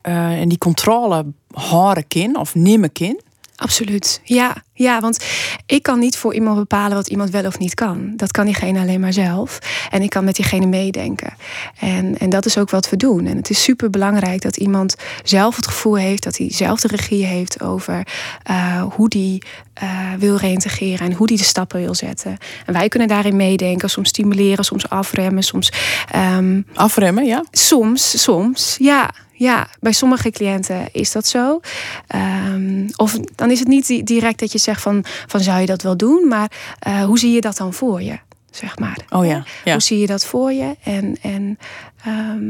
eh, 0.00 0.40
en 0.40 0.48
die 0.48 0.58
controle 0.58 1.26
houden 1.50 2.06
kan 2.08 2.36
of 2.36 2.54
nemen 2.54 2.92
kan? 2.92 3.20
Absoluut. 3.56 4.20
Ja, 4.24 4.62
ja, 4.74 5.00
want 5.00 5.24
ik 5.66 5.82
kan 5.82 5.98
niet 5.98 6.16
voor 6.16 6.34
iemand 6.34 6.58
bepalen 6.58 6.96
wat 6.96 7.08
iemand 7.08 7.30
wel 7.30 7.46
of 7.46 7.58
niet 7.58 7.74
kan. 7.74 8.12
Dat 8.16 8.30
kan 8.30 8.44
diegene 8.44 8.80
alleen 8.80 9.00
maar 9.00 9.12
zelf. 9.12 9.58
En 9.90 10.02
ik 10.02 10.10
kan 10.10 10.24
met 10.24 10.36
diegene 10.36 10.66
meedenken. 10.66 11.34
En, 11.78 12.18
en 12.18 12.30
dat 12.30 12.46
is 12.46 12.58
ook 12.58 12.70
wat 12.70 12.90
we 12.90 12.96
doen. 12.96 13.26
En 13.26 13.36
het 13.36 13.50
is 13.50 13.62
super 13.62 13.90
belangrijk 13.90 14.42
dat 14.42 14.56
iemand 14.56 14.94
zelf 15.22 15.56
het 15.56 15.66
gevoel 15.66 15.96
heeft 15.96 16.22
dat 16.22 16.36
hij 16.36 16.50
zelf 16.50 16.80
de 16.80 16.88
regie 16.88 17.24
heeft 17.24 17.62
over 17.62 18.06
eh, 18.42 18.82
hoe 18.94 19.08
die 19.08 19.42
eh, 19.74 20.12
wil 20.18 20.36
reïntegreren 20.36 21.06
en 21.06 21.12
hoe 21.12 21.26
die 21.26 21.36
de 21.36 21.44
stappen 21.44 21.80
wil 21.80 21.94
zetten. 21.94 22.36
En 22.66 22.72
wij 22.72 22.88
kunnen 22.88 23.08
daarin 23.08 23.36
meedenken, 23.36 23.90
soms 23.90 24.08
stimuleren, 24.08 24.64
soms 24.64 24.88
afremmen, 24.88 25.42
soms 25.42 25.72
ehm, 26.10 26.60
Afremmen, 26.74 27.24
ja? 27.24 27.44
Soms, 27.50 28.22
soms, 28.22 28.76
ja. 28.78 29.10
Ja, 29.34 29.68
bij 29.80 29.92
sommige 29.92 30.30
cliënten 30.30 30.88
is 30.92 31.12
dat 31.12 31.26
zo. 31.26 31.60
Ehm, 32.06 32.88
of 32.96 33.18
dan 33.34 33.50
is 33.50 33.58
het 33.58 33.68
niet 33.68 33.86
di- 33.86 34.02
direct 34.02 34.38
dat 34.40 34.52
je 34.52 34.58
zegt 34.58 34.82
van, 34.82 35.04
van 35.26 35.40
zou 35.40 35.60
je 35.60 35.66
dat 35.66 35.82
wel 35.82 35.96
doen, 35.96 36.28
maar 36.28 36.50
eh, 36.78 37.04
hoe 37.04 37.18
zie 37.18 37.32
je 37.32 37.40
dat 37.40 37.56
dan 37.56 37.72
voor 37.72 38.02
je, 38.02 38.18
zeg 38.50 38.78
maar. 38.78 38.98
Oh 39.10 39.26
ja, 39.26 39.44
ja. 39.64 39.72
Hoe 39.72 39.82
zie 39.82 39.98
je 39.98 40.06
dat 40.06 40.26
voor 40.26 40.52
je? 40.52 40.76
En, 40.82 41.16
en 41.22 41.58
ehm, 42.04 42.44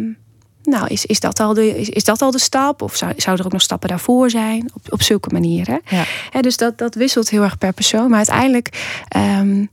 nou, 0.62 0.86
is, 0.86 1.06
is, 1.06 1.20
dat 1.20 1.40
al 1.40 1.54
de, 1.54 1.80
is, 1.80 1.88
is 1.88 2.04
dat 2.04 2.22
al 2.22 2.30
de 2.30 2.38
stap? 2.38 2.82
Of 2.82 2.96
zou, 2.96 3.12
zou 3.16 3.38
er 3.38 3.44
ook 3.44 3.52
nog 3.52 3.62
stappen 3.62 3.88
daarvoor 3.88 4.30
zijn? 4.30 4.70
Op, 4.74 4.92
op 4.92 5.02
zulke 5.02 5.28
manieren. 5.32 5.80
Ja. 5.88 6.40
Dus 6.40 6.56
dat, 6.56 6.78
dat 6.78 6.94
wisselt 6.94 7.30
heel 7.30 7.42
erg 7.42 7.58
per 7.58 7.72
persoon. 7.72 8.08
Maar 8.08 8.16
uiteindelijk 8.16 8.68
ehm, 9.08 9.64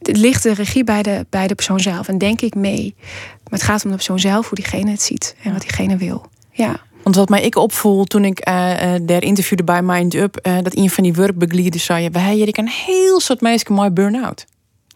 ligt 0.00 0.42
de 0.42 0.54
regie 0.54 0.84
bij 0.84 1.02
de, 1.02 1.26
bij 1.30 1.46
de 1.46 1.54
persoon 1.54 1.80
zelf. 1.80 2.08
En 2.08 2.18
denk 2.18 2.40
ik 2.40 2.54
mee. 2.54 2.94
Maar 3.42 3.58
het 3.58 3.62
gaat 3.62 3.84
om 3.84 3.90
de 3.90 3.96
persoon 3.96 4.20
zelf, 4.20 4.48
hoe 4.48 4.58
diegene 4.58 4.90
het 4.90 5.02
ziet. 5.02 5.36
En 5.42 5.52
wat 5.52 5.60
diegene 5.60 5.96
wil. 5.96 6.26
Ja. 6.50 6.80
Want 7.02 7.16
wat 7.16 7.28
mij 7.28 7.42
ik 7.42 7.56
opvoel 7.56 8.04
toen 8.04 8.24
ik 8.24 8.38
eh, 8.38 8.94
daar 9.02 9.22
interviewde 9.22 9.64
bij 9.64 9.82
Mind 9.82 10.14
Up, 10.14 10.36
eh, 10.36 10.56
dat 10.62 10.76
een 10.76 10.90
van 10.90 11.04
die 11.04 11.12
werkbegeleiders 11.12 11.84
zei: 11.84 12.08
we 12.10 12.18
hebben 12.18 12.44
hier 12.44 12.58
een 12.58 12.68
heel 12.68 13.20
soort 13.20 13.40
mensen 13.40 13.74
mooi 13.74 13.90
burn-out. 13.90 14.46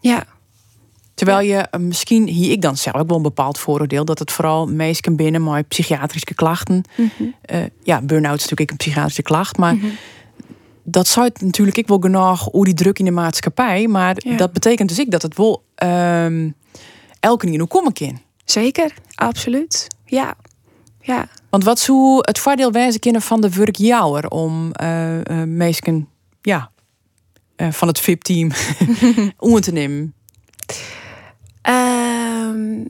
Ja. 0.01 0.23
Terwijl 1.13 1.47
je 1.47 1.55
eh, 1.57 1.79
misschien, 1.79 2.27
hier 2.27 2.51
ik 2.51 2.61
dan 2.61 2.77
zelf 2.77 2.95
ook 2.95 3.07
wel 3.07 3.17
een 3.17 3.23
bepaald 3.23 3.57
vooroordeel, 3.59 4.05
dat 4.05 4.19
het 4.19 4.31
vooral 4.31 4.65
mensen 4.67 5.03
binnen 5.15 5.43
met 5.43 5.67
psychiatrische 5.67 6.33
klachten. 6.33 6.83
eh, 7.41 7.59
ja, 7.83 8.01
burn-out 8.01 8.35
is 8.35 8.41
natuurlijk 8.41 8.71
een 8.71 8.77
psychiatrische 8.77 9.21
klacht, 9.21 9.57
maar 9.57 9.75
dat 10.83 11.07
zou 11.07 11.25
het 11.27 11.41
natuurlijk 11.41 11.77
ik 11.77 11.87
wel 11.87 11.99
genoeg 12.01 12.43
hoe 12.51 12.65
die 12.65 12.73
druk 12.73 12.99
in 12.99 13.05
de 13.05 13.11
maatschappij. 13.11 13.87
Maar 13.87 14.15
Ja. 14.17 14.37
dat 14.37 14.53
betekent 14.53 14.89
dus 14.89 14.99
ik 14.99 15.11
dat 15.11 15.21
het 15.21 15.37
wel 15.37 15.63
ehm 15.75 16.49
elke 17.19 17.45
hoe 17.59 17.67
kom 17.67 17.87
ik 17.87 17.99
in. 17.99 18.19
Zeker. 18.45 18.93
Absoluut. 19.15 19.87
Ja. 20.05 20.35
Ja. 21.01 21.27
Want 21.49 21.63
wat 21.63 21.79
zou 21.79 22.17
het 22.21 22.39
voordeel 22.39 22.71
wijzen 22.71 22.99
kunnen 22.99 23.21
van 23.21 23.41
de 23.41 23.49
werkjouwer 23.49 24.29
om 24.29 24.71
mensen 25.45 26.07
ja, 26.41 26.71
van 27.57 27.87
het 27.87 27.99
VIP-team 27.99 28.51
om 29.37 29.51
te 29.61 29.71
nemen? 29.71 30.13
Ehm, 32.53 32.85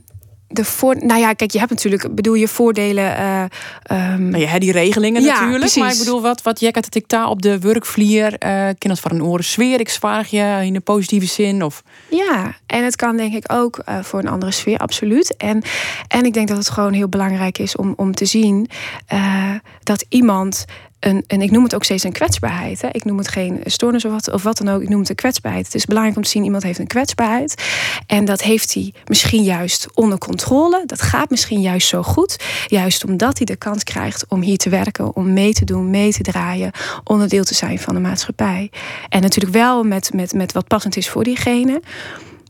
de 0.47 0.65
voor, 0.65 1.06
nou 1.06 1.19
ja, 1.19 1.34
kijk, 1.34 1.52
je 1.52 1.58
hebt 1.60 1.69
natuurlijk, 1.71 2.15
bedoel 2.15 2.34
je 2.34 2.47
voordelen. 2.47 3.17
eh, 3.17 3.97
Nou, 4.17 4.38
je 4.38 4.47
hebt 4.47 4.62
die 4.62 4.71
regelingen 4.71 5.21
Ja, 5.21 5.34
natuurlijk. 5.34 5.60
precies. 5.60 5.82
Maar 5.82 5.91
ik 5.91 5.97
bedoel, 5.97 6.21
wat, 6.21 6.41
wat 6.41 6.60
jij 6.60 6.71
dat 6.71 6.95
ik 6.95 7.08
daar 7.08 7.28
op 7.30 7.41
de 7.41 7.60
werkvlier 7.60 8.34
eh 8.38 8.67
ken 8.78 8.89
het 8.89 8.99
van 8.99 9.12
een 9.12 9.23
oren 9.23 9.43
sfeer. 9.43 9.80
Ik 9.80 9.89
zwaar 9.89 10.28
je 10.30 10.60
in 10.65 10.76
een 10.76 10.84
positieve 10.84 11.26
zin. 11.26 11.63
Of 11.63 11.84
Ja, 12.10 12.56
en 12.65 12.84
het 12.84 12.95
kan 12.95 13.17
denk 13.17 13.34
ik 13.34 13.52
ook 13.52 13.78
eh, 13.78 13.99
voor 14.04 14.19
een 14.19 14.28
andere 14.28 14.52
sfeer, 14.52 14.78
absoluut. 14.78 15.38
En, 15.38 15.62
en 16.08 16.26
ik 16.26 16.34
denk 16.34 16.47
dat 16.47 16.58
het 16.58 16.69
gewoon 16.69 16.93
heel 16.93 17.10
belangrijk 17.10 17.58
is 17.58 17.76
om, 17.76 17.93
om 17.95 18.13
te 18.15 18.26
zien 18.26 18.69
eh, 19.08 19.52
dat 19.84 20.06
iemand. 20.10 20.65
Een, 21.04 21.24
en 21.28 21.42
ik 21.42 21.52
noem 21.52 21.63
het 21.63 21.76
ook 21.76 21.84
steeds 21.84 22.04
een 22.04 22.12
kwetsbaarheid. 22.12 22.82
Hè. 22.82 22.88
Ik 22.92 23.06
noem 23.06 23.18
het 23.18 23.28
geen 23.28 23.60
stoornis 23.66 24.06
of 24.06 24.12
wat, 24.12 24.32
of 24.32 24.44
wat 24.44 24.58
dan 24.58 24.70
ook. 24.70 24.82
Ik 24.82 24.89
noem 24.89 25.00
het 25.00 25.10
een 25.10 25.16
kwetsbaarheid. 25.16 25.66
Het 25.66 25.76
is 25.76 25.86
belangrijk 25.86 26.18
om 26.18 26.24
te 26.24 26.30
zien 26.30 26.44
iemand 26.44 26.63
heeft 26.63 26.80
een 26.80 26.88
kwetsbaarheid. 26.88 27.63
En 28.08 28.26
dat 28.26 28.42
heeft 28.42 28.74
hij 28.74 28.94
misschien 29.06 29.44
juist 29.44 29.88
onder 29.94 30.18
controle. 30.18 30.84
Dat 30.86 31.02
gaat 31.02 31.30
misschien 31.30 31.62
juist 31.62 31.88
zo 31.88 32.04
goed. 32.04 32.44
Juist 32.68 33.06
omdat 33.06 33.38
hij 33.38 33.46
de 33.46 33.56
kans 33.56 33.84
krijgt 33.84 34.26
om 34.28 34.42
hier 34.42 34.58
te 34.58 34.70
werken, 34.70 35.16
om 35.16 35.34
mee 35.34 35.54
te 35.54 35.66
doen, 35.66 35.89
mee 35.89 36.12
te 36.13 36.22
draaien, 36.24 36.72
onderdeel 37.04 37.44
te 37.44 37.54
zijn 37.54 37.80
van 37.80 37.94
de 37.96 38.02
maatschappij. 38.02 38.72
En 39.10 39.22
natuurlijk 39.22 39.54
wel 39.54 39.84
met, 39.84 40.13
met, 40.13 40.34
met 40.34 40.52
wat 40.54 40.68
passend 40.68 40.98
is 40.98 41.10
voor 41.10 41.24
diegene. 41.24 41.82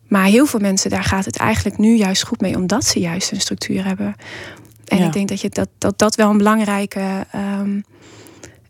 Maar 0.08 0.26
heel 0.26 0.46
veel 0.46 0.60
mensen, 0.60 0.90
daar 0.90 1.04
gaat 1.04 1.26
het 1.26 1.38
eigenlijk 1.38 1.78
nu 1.78 1.96
juist 1.96 2.24
goed 2.24 2.42
mee, 2.42 2.56
omdat 2.56 2.86
ze 2.86 3.00
juist 3.00 3.32
een 3.32 3.42
structuur 3.42 3.86
hebben. 3.86 4.16
En 4.86 4.98
Ja. 4.98 5.06
ik 5.06 5.14
denk 5.14 5.28
dat, 5.30 5.42
je 5.42 5.50
dat, 5.50 5.70
dat 5.78 6.00
dat 6.00 6.16
wel 6.16 6.30
een 6.30 6.38
belangrijke. 6.38 7.26
ehm, 7.32 7.80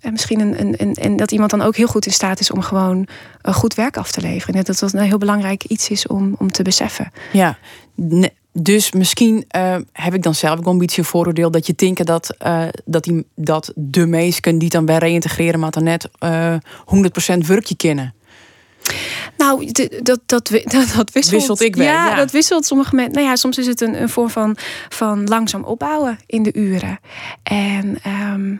en 0.03 0.11
misschien 0.11 0.39
een, 0.39 0.59
een, 0.59 0.73
een, 0.77 0.93
en 0.93 1.15
dat 1.15 1.31
iemand 1.31 1.51
dan 1.51 1.61
ook 1.61 1.75
heel 1.75 1.87
goed 1.87 2.05
in 2.05 2.11
staat 2.11 2.39
is 2.39 2.51
om 2.51 2.61
gewoon 2.61 3.07
een 3.41 3.53
goed 3.53 3.73
werk 3.73 3.97
af 3.97 4.11
te 4.11 4.21
leveren. 4.21 4.55
En 4.55 4.63
dat 4.63 4.79
dat 4.79 4.93
een 4.93 4.99
heel 4.99 5.17
belangrijk 5.17 5.63
iets 5.63 5.89
is 5.89 6.07
om, 6.07 6.35
om 6.37 6.51
te 6.51 6.63
beseffen. 6.63 7.11
ja, 7.31 7.57
dus 8.53 8.91
misschien 8.91 9.45
eh, 9.47 9.75
heb 9.91 10.13
ik 10.13 10.23
dan 10.23 10.35
zelf 10.35 10.59
ook 10.59 10.65
een 10.65 10.77
beetje 10.77 11.01
een 11.01 11.07
vooroordeel 11.07 11.51
dat 11.51 11.67
je 11.67 11.73
denkt 11.75 12.05
dat, 12.05 12.35
eh, 12.37 12.63
dat, 12.85 13.03
die, 13.03 13.25
dat 13.35 13.71
de 13.75 14.05
meesten 14.05 14.57
die 14.57 14.69
dan 14.69 14.85
bij 14.85 14.97
reïntegreren, 14.97 15.59
maar 15.59 15.71
dan 15.71 15.83
net 15.83 16.09
eh 16.19 16.55
100% 17.35 17.37
werkje 17.45 17.75
kennen. 17.75 18.13
Nou, 19.37 19.71
dat, 20.01 20.19
dat, 20.25 20.47
dat, 20.63 20.93
dat 20.95 21.11
wisselt. 21.11 21.35
Wisselt 21.35 21.61
ik 21.61 21.75
wel, 21.75 21.85
Ja, 21.85 22.07
ja. 22.07 22.15
dat 22.15 22.31
wisselt 22.31 22.65
sommige 22.65 22.95
mensen. 22.95 23.13
Nou 23.13 23.27
ja, 23.27 23.35
soms 23.35 23.57
is 23.57 23.67
het 23.67 23.81
een, 23.81 24.01
een 24.01 24.09
vorm 24.09 24.29
van, 24.29 24.57
van 24.89 25.27
langzaam 25.27 25.63
opbouwen 25.63 26.19
in 26.25 26.43
de 26.43 26.53
uren. 26.53 26.99
En, 27.43 27.97
ehm, 28.03 28.55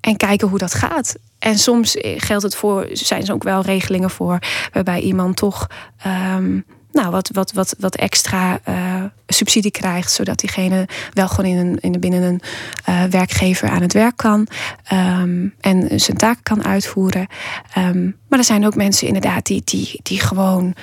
en 0.00 0.16
kijken 0.16 0.48
hoe 0.48 0.58
dat 0.58 0.74
gaat. 0.74 1.14
En 1.38 1.58
soms 1.58 1.96
geldt 2.16 2.42
het 2.42 2.54
voor, 2.54 2.88
zijn 2.92 3.26
er 3.26 3.32
ook 3.32 3.42
wel 3.42 3.62
regelingen 3.62 4.10
voor, 4.10 4.38
waarbij 4.72 5.00
iemand 5.00 5.36
toch 5.36 5.66
ehm, 6.02 6.58
nou, 6.92 7.10
wat, 7.10 7.30
wat, 7.32 7.52
wat, 7.52 7.74
wat 7.78 7.96
extra 7.96 8.60
eh, 8.64 9.04
subsidie 9.26 9.70
krijgt, 9.70 10.12
zodat 10.12 10.38
diegene 10.38 10.88
wel 11.12 11.28
gewoon 11.28 11.50
in 11.50 11.56
een, 11.56 11.78
in 11.80 12.00
binnen 12.00 12.22
een 12.22 12.40
eh, 12.84 13.04
werkgever 13.04 13.68
aan 13.68 13.82
het 13.82 13.92
werk 13.92 14.16
kan 14.16 14.46
ehm, 14.84 15.48
en 15.60 16.00
zijn 16.00 16.16
taken 16.16 16.42
kan 16.42 16.64
uitvoeren. 16.64 17.26
Ehm, 17.74 18.04
maar 18.28 18.38
er 18.38 18.44
zijn 18.44 18.66
ook 18.66 18.74
mensen 18.74 19.06
inderdaad 19.06 19.46
die, 19.46 19.62
die, 19.64 20.00
die 20.02 20.20
gewoon 20.20 20.74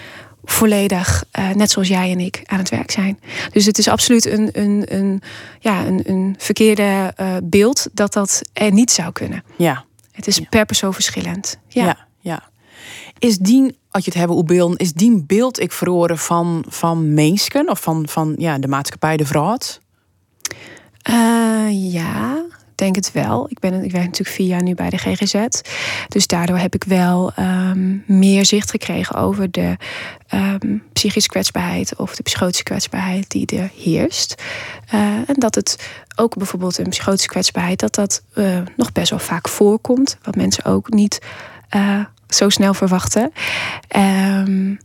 volledig, 0.43 1.23
eh, 1.31 1.49
net 1.49 1.71
zoals 1.71 1.87
jij 1.87 2.11
en 2.11 2.19
ik, 2.19 2.41
aan 2.45 2.57
het 2.57 2.69
werk 2.69 2.91
zijn. 2.91 3.19
Dus 3.51 3.65
het 3.65 3.77
is 3.77 3.87
absoluut 3.87 4.25
een, 4.25 4.49
een, 4.51 4.83
een, 4.87 5.21
ja, 5.59 5.85
een, 5.85 6.01
een 6.05 6.35
verkeerde 6.37 7.13
uh, 7.19 7.35
beeld 7.43 7.87
dat 7.93 8.13
dat 8.13 8.41
er 8.53 8.71
niet 8.71 8.91
zou 8.91 9.11
kunnen. 9.11 9.43
Ja. 9.57 9.85
Het 10.11 10.27
is 10.27 10.39
per 10.39 10.65
persoon 10.65 10.93
verschillend. 10.93 11.59
Ja. 11.67 11.85
ja, 11.85 12.07
ja. 12.19 12.49
Is 13.19 13.37
die, 13.37 13.77
als 13.89 14.03
je 14.03 14.09
het 14.09 14.19
hebben 14.19 14.35
over 14.35 14.47
beelden, 14.47 14.77
is 14.77 14.93
die 14.93 15.23
beeld 15.23 15.59
ik 15.59 15.71
verloren 15.71 16.17
van, 16.17 16.65
van 16.67 17.13
mensen 17.13 17.69
of 17.69 17.81
van, 17.81 18.07
van 18.07 18.35
ja, 18.37 18.57
de 18.57 18.67
maatschappij, 18.67 19.17
de 19.17 19.25
vrouw? 19.25 19.57
Uh, 21.09 21.91
ja, 21.93 22.45
denk 22.77 22.95
het 22.95 23.11
wel. 23.11 23.45
Ik, 23.49 23.59
ben, 23.59 23.83
ik 23.83 23.91
werk 23.91 24.05
natuurlijk 24.05 24.35
vier 24.35 24.47
jaar 24.47 24.63
nu 24.63 24.75
bij 24.75 24.89
de 24.89 24.97
GGZ. 24.97 25.45
Dus 26.07 26.27
daardoor 26.27 26.57
heb 26.57 26.75
ik 26.75 26.83
wel 26.83 27.31
um, 27.39 28.03
meer 28.05 28.45
zicht 28.45 28.69
gekregen 28.69 29.15
over 29.15 29.51
de 29.51 29.77
um, 30.33 30.83
psychische 30.93 31.29
kwetsbaarheid 31.29 31.95
of 31.95 32.15
de 32.15 32.23
psychotische 32.23 32.63
kwetsbaarheid 32.63 33.29
die 33.29 33.45
er 33.45 33.71
heerst. 33.75 34.43
Uh, 34.93 35.01
en 35.01 35.35
dat 35.37 35.55
het 35.55 35.87
ook 36.15 36.35
bijvoorbeeld 36.35 36.77
een 36.77 36.89
psychotische 36.89 37.29
kwetsbaarheid, 37.29 37.79
dat 37.79 37.95
dat 37.95 38.23
uh, 38.35 38.59
nog 38.75 38.91
best 38.91 39.09
wel 39.09 39.19
vaak 39.19 39.47
voorkomt. 39.47 40.17
Wat 40.23 40.35
mensen 40.35 40.65
ook 40.65 40.89
niet 40.89 41.21
uh, 41.75 42.05
zo 42.29 42.49
snel 42.49 42.73
verwachten. 42.73 43.31
Um, 43.95 44.79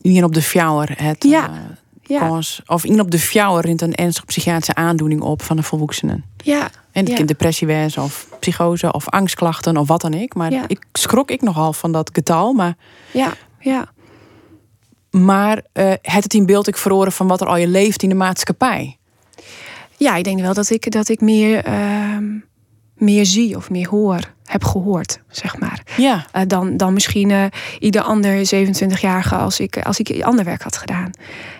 Hier 0.00 0.24
op 0.24 0.34
de 0.34 0.42
fjouwer, 0.42 0.94
het. 0.96 1.24
Ja. 1.24 1.50
Ja. 2.12 2.40
Of 2.66 2.84
iemand 2.84 3.00
op 3.00 3.10
de 3.10 3.18
fjouwer 3.18 3.64
rint 3.64 3.80
een 3.80 3.94
ernstige 3.94 4.26
psychiatrische 4.26 4.74
aandoening 4.74 5.20
op 5.20 5.42
van 5.42 5.56
de 5.56 5.62
volwassenen. 5.62 6.24
Ja. 6.36 6.70
En 6.92 7.04
kind 7.04 7.28
depressie 7.28 7.66
was, 7.66 7.96
of 7.96 8.28
psychose, 8.40 8.92
of 8.92 9.08
angstklachten, 9.08 9.76
of 9.76 9.88
wat 9.88 10.00
dan 10.00 10.14
ik. 10.14 10.34
Maar 10.34 10.52
ja. 10.52 10.64
ik 10.66 10.84
schrok 10.92 11.30
ik 11.30 11.42
nogal 11.42 11.72
van 11.72 11.92
dat 11.92 12.10
getal. 12.12 12.52
Maar, 12.52 12.76
ja, 13.12 13.32
ja. 13.60 13.92
maar 15.10 15.56
uh, 15.56 15.92
het 16.02 16.22
het 16.22 16.34
in 16.34 16.46
beeld 16.46 16.68
ik 16.68 16.76
verloren 16.76 17.12
van 17.12 17.26
wat 17.26 17.40
er 17.40 17.46
al 17.46 17.56
je 17.56 17.68
leeft 17.68 18.02
in 18.02 18.08
de 18.08 18.14
maatschappij? 18.14 18.96
Ja, 19.96 20.16
ik 20.16 20.24
denk 20.24 20.40
wel 20.40 20.54
dat 20.54 20.70
ik, 20.70 20.90
dat 20.90 21.08
ik 21.08 21.20
meer, 21.20 21.68
uh, 21.68 22.16
meer 22.94 23.26
zie 23.26 23.56
of 23.56 23.70
meer 23.70 23.88
hoor, 23.88 24.20
heb 24.52 24.64
gehoord, 24.64 25.20
zeg 25.30 25.58
maar. 25.58 25.82
Ja. 25.96 26.26
Uh, 26.36 26.42
dan, 26.46 26.76
dan 26.76 26.92
misschien 26.92 27.30
uh, 27.30 27.44
ieder 27.78 28.02
ander 28.02 28.54
27-jarige 28.54 29.34
als 29.34 29.60
ik, 29.60 29.78
als 29.78 29.98
ik 29.98 30.22
ander 30.22 30.44
werk 30.44 30.62
had 30.62 30.76
gedaan. 30.76 31.10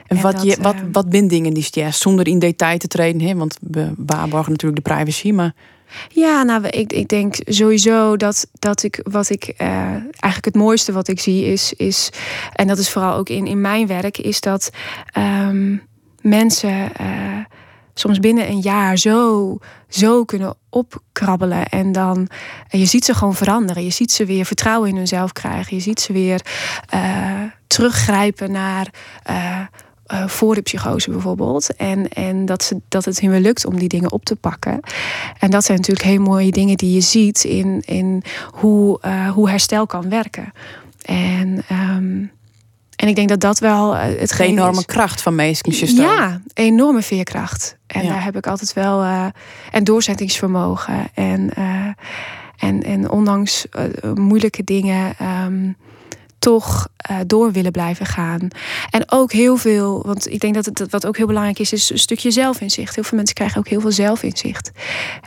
En, 0.07 0.17
en 0.17 0.23
wat, 0.23 0.33
dat, 0.33 0.43
je, 0.43 0.57
wat, 0.61 0.75
wat 0.93 1.09
bin 1.09 1.29
dingen 1.29 1.55
die 1.55 1.67
ja, 1.71 1.91
zonder 1.91 2.27
in 2.27 2.39
detail 2.39 2.79
te 2.79 2.89
treden, 2.89 3.21
hè? 3.21 3.35
want 3.35 3.59
we 3.61 3.93
waarborgen 3.97 4.53
natuurlijk 4.53 4.85
de 4.85 4.95
privacy, 4.95 5.31
maar. 5.31 5.55
Ja, 6.09 6.43
nou, 6.43 6.67
ik, 6.67 6.93
ik 6.93 7.09
denk 7.09 7.35
sowieso 7.45 8.17
dat, 8.17 8.47
dat 8.53 8.83
ik 8.83 9.01
wat 9.03 9.31
ik 9.31 9.55
uh, 9.59 9.69
eigenlijk 9.69 10.45
het 10.45 10.55
mooiste 10.55 10.93
wat 10.93 11.09
ik 11.09 11.21
zie 11.21 11.45
is, 11.45 11.73
is 11.73 12.11
en 12.53 12.67
dat 12.67 12.79
is 12.79 12.91
vooral 12.91 13.15
ook 13.15 13.29
in, 13.29 13.47
in 13.47 13.61
mijn 13.61 13.87
werk, 13.87 14.19
is 14.19 14.41
dat 14.41 14.71
um, 15.19 15.83
mensen 16.21 16.91
uh, 17.01 17.39
soms 17.95 18.19
binnen 18.19 18.49
een 18.49 18.61
jaar 18.61 18.97
zo, 18.97 19.59
zo 19.89 20.25
kunnen 20.25 20.55
opkrabbelen. 20.69 21.67
En 21.69 21.93
dan 21.93 22.29
en 22.69 22.79
je 22.79 22.85
ziet 22.85 23.05
ze 23.05 23.15
gewoon 23.15 23.35
veranderen. 23.35 23.85
Je 23.85 23.91
ziet 23.91 24.13
ze 24.13 24.25
weer 24.25 24.45
vertrouwen 24.45 24.89
in 24.89 24.97
hunzelf 24.97 25.33
krijgen. 25.33 25.77
Je 25.77 25.83
ziet 25.83 26.01
ze 26.01 26.13
weer 26.13 26.41
uh, 26.95 27.41
teruggrijpen 27.67 28.51
naar. 28.51 28.91
Uh, 29.31 29.61
uh, 30.13 30.29
voor 30.29 30.55
de 30.55 30.61
psychose 30.63 31.11
bijvoorbeeld. 31.11 31.77
En, 31.77 32.09
en 32.09 32.45
dat, 32.45 32.63
ze, 32.63 32.81
dat 32.89 33.05
het 33.05 33.21
hun 33.21 33.31
weer 33.31 33.41
lukt 33.41 33.67
om 33.67 33.79
die 33.79 33.89
dingen 33.89 34.13
op 34.13 34.25
te 34.25 34.37
pakken. 34.37 34.81
En 35.39 35.51
dat 35.51 35.65
zijn 35.65 35.79
natuurlijk 35.79 36.07
hele 36.07 36.19
mooie 36.19 36.51
dingen 36.51 36.77
die 36.77 36.95
je 36.95 37.01
ziet 37.01 37.45
in, 37.45 37.83
in 37.85 38.23
hoe, 38.51 39.01
hoe 39.35 39.51
herstel 39.51 39.87
kan 39.87 40.09
werken. 40.09 40.53
En, 41.03 41.65
um, 41.71 42.31
en 43.03 43.09
ik 43.09 43.15
denk 43.15 43.29
dat 43.29 43.41
dat 43.41 43.59
wel 43.59 43.97
het 43.97 44.35
De 44.37 44.45
enorme 44.45 44.79
is. 44.79 44.87
kracht 44.87 45.23
van 45.23 45.35
meisjes. 45.35 45.91
Ja, 45.91 46.41
enorme 46.55 47.03
veerkracht. 47.03 47.77
En 47.87 48.03
ja. 48.03 48.09
daar 48.13 48.25
heb 48.25 48.37
ik 48.37 48.47
altijd 48.47 48.73
wel. 48.73 49.03
Uh, 49.03 49.27
en 49.71 49.85
doorzettingsvermogen. 49.85 51.09
En, 51.15 51.51
uh, 51.59 51.87
en, 52.59 52.83
en 52.83 53.11
ondanks 53.11 53.67
uh, 53.73 54.13
moeilijke 54.15 54.65
dingen. 54.65 55.15
Um, 55.45 55.77
toch 56.43 56.89
uh, 57.11 57.17
door 57.27 57.53
willen 57.53 57.73
blijven 57.73 58.07
gaan. 58.07 58.49
En 58.91 59.03
ook 59.07 59.33
heel 59.33 59.57
veel, 59.57 60.03
want 60.07 60.31
ik 60.31 60.41
denk 60.41 60.55
dat 60.55 60.65
het 60.65 60.91
wat 60.91 61.07
ook 61.07 61.17
heel 61.17 61.27
belangrijk 61.27 61.59
is, 61.59 61.73
is 61.73 61.91
een 61.91 61.99
stukje 61.99 62.31
zelfinzicht. 62.31 62.95
Heel 62.95 63.05
veel 63.05 63.17
mensen 63.17 63.35
krijgen 63.35 63.59
ook 63.59 63.69
heel 63.69 63.81
veel 63.81 63.93
zelfinzicht 63.93 64.71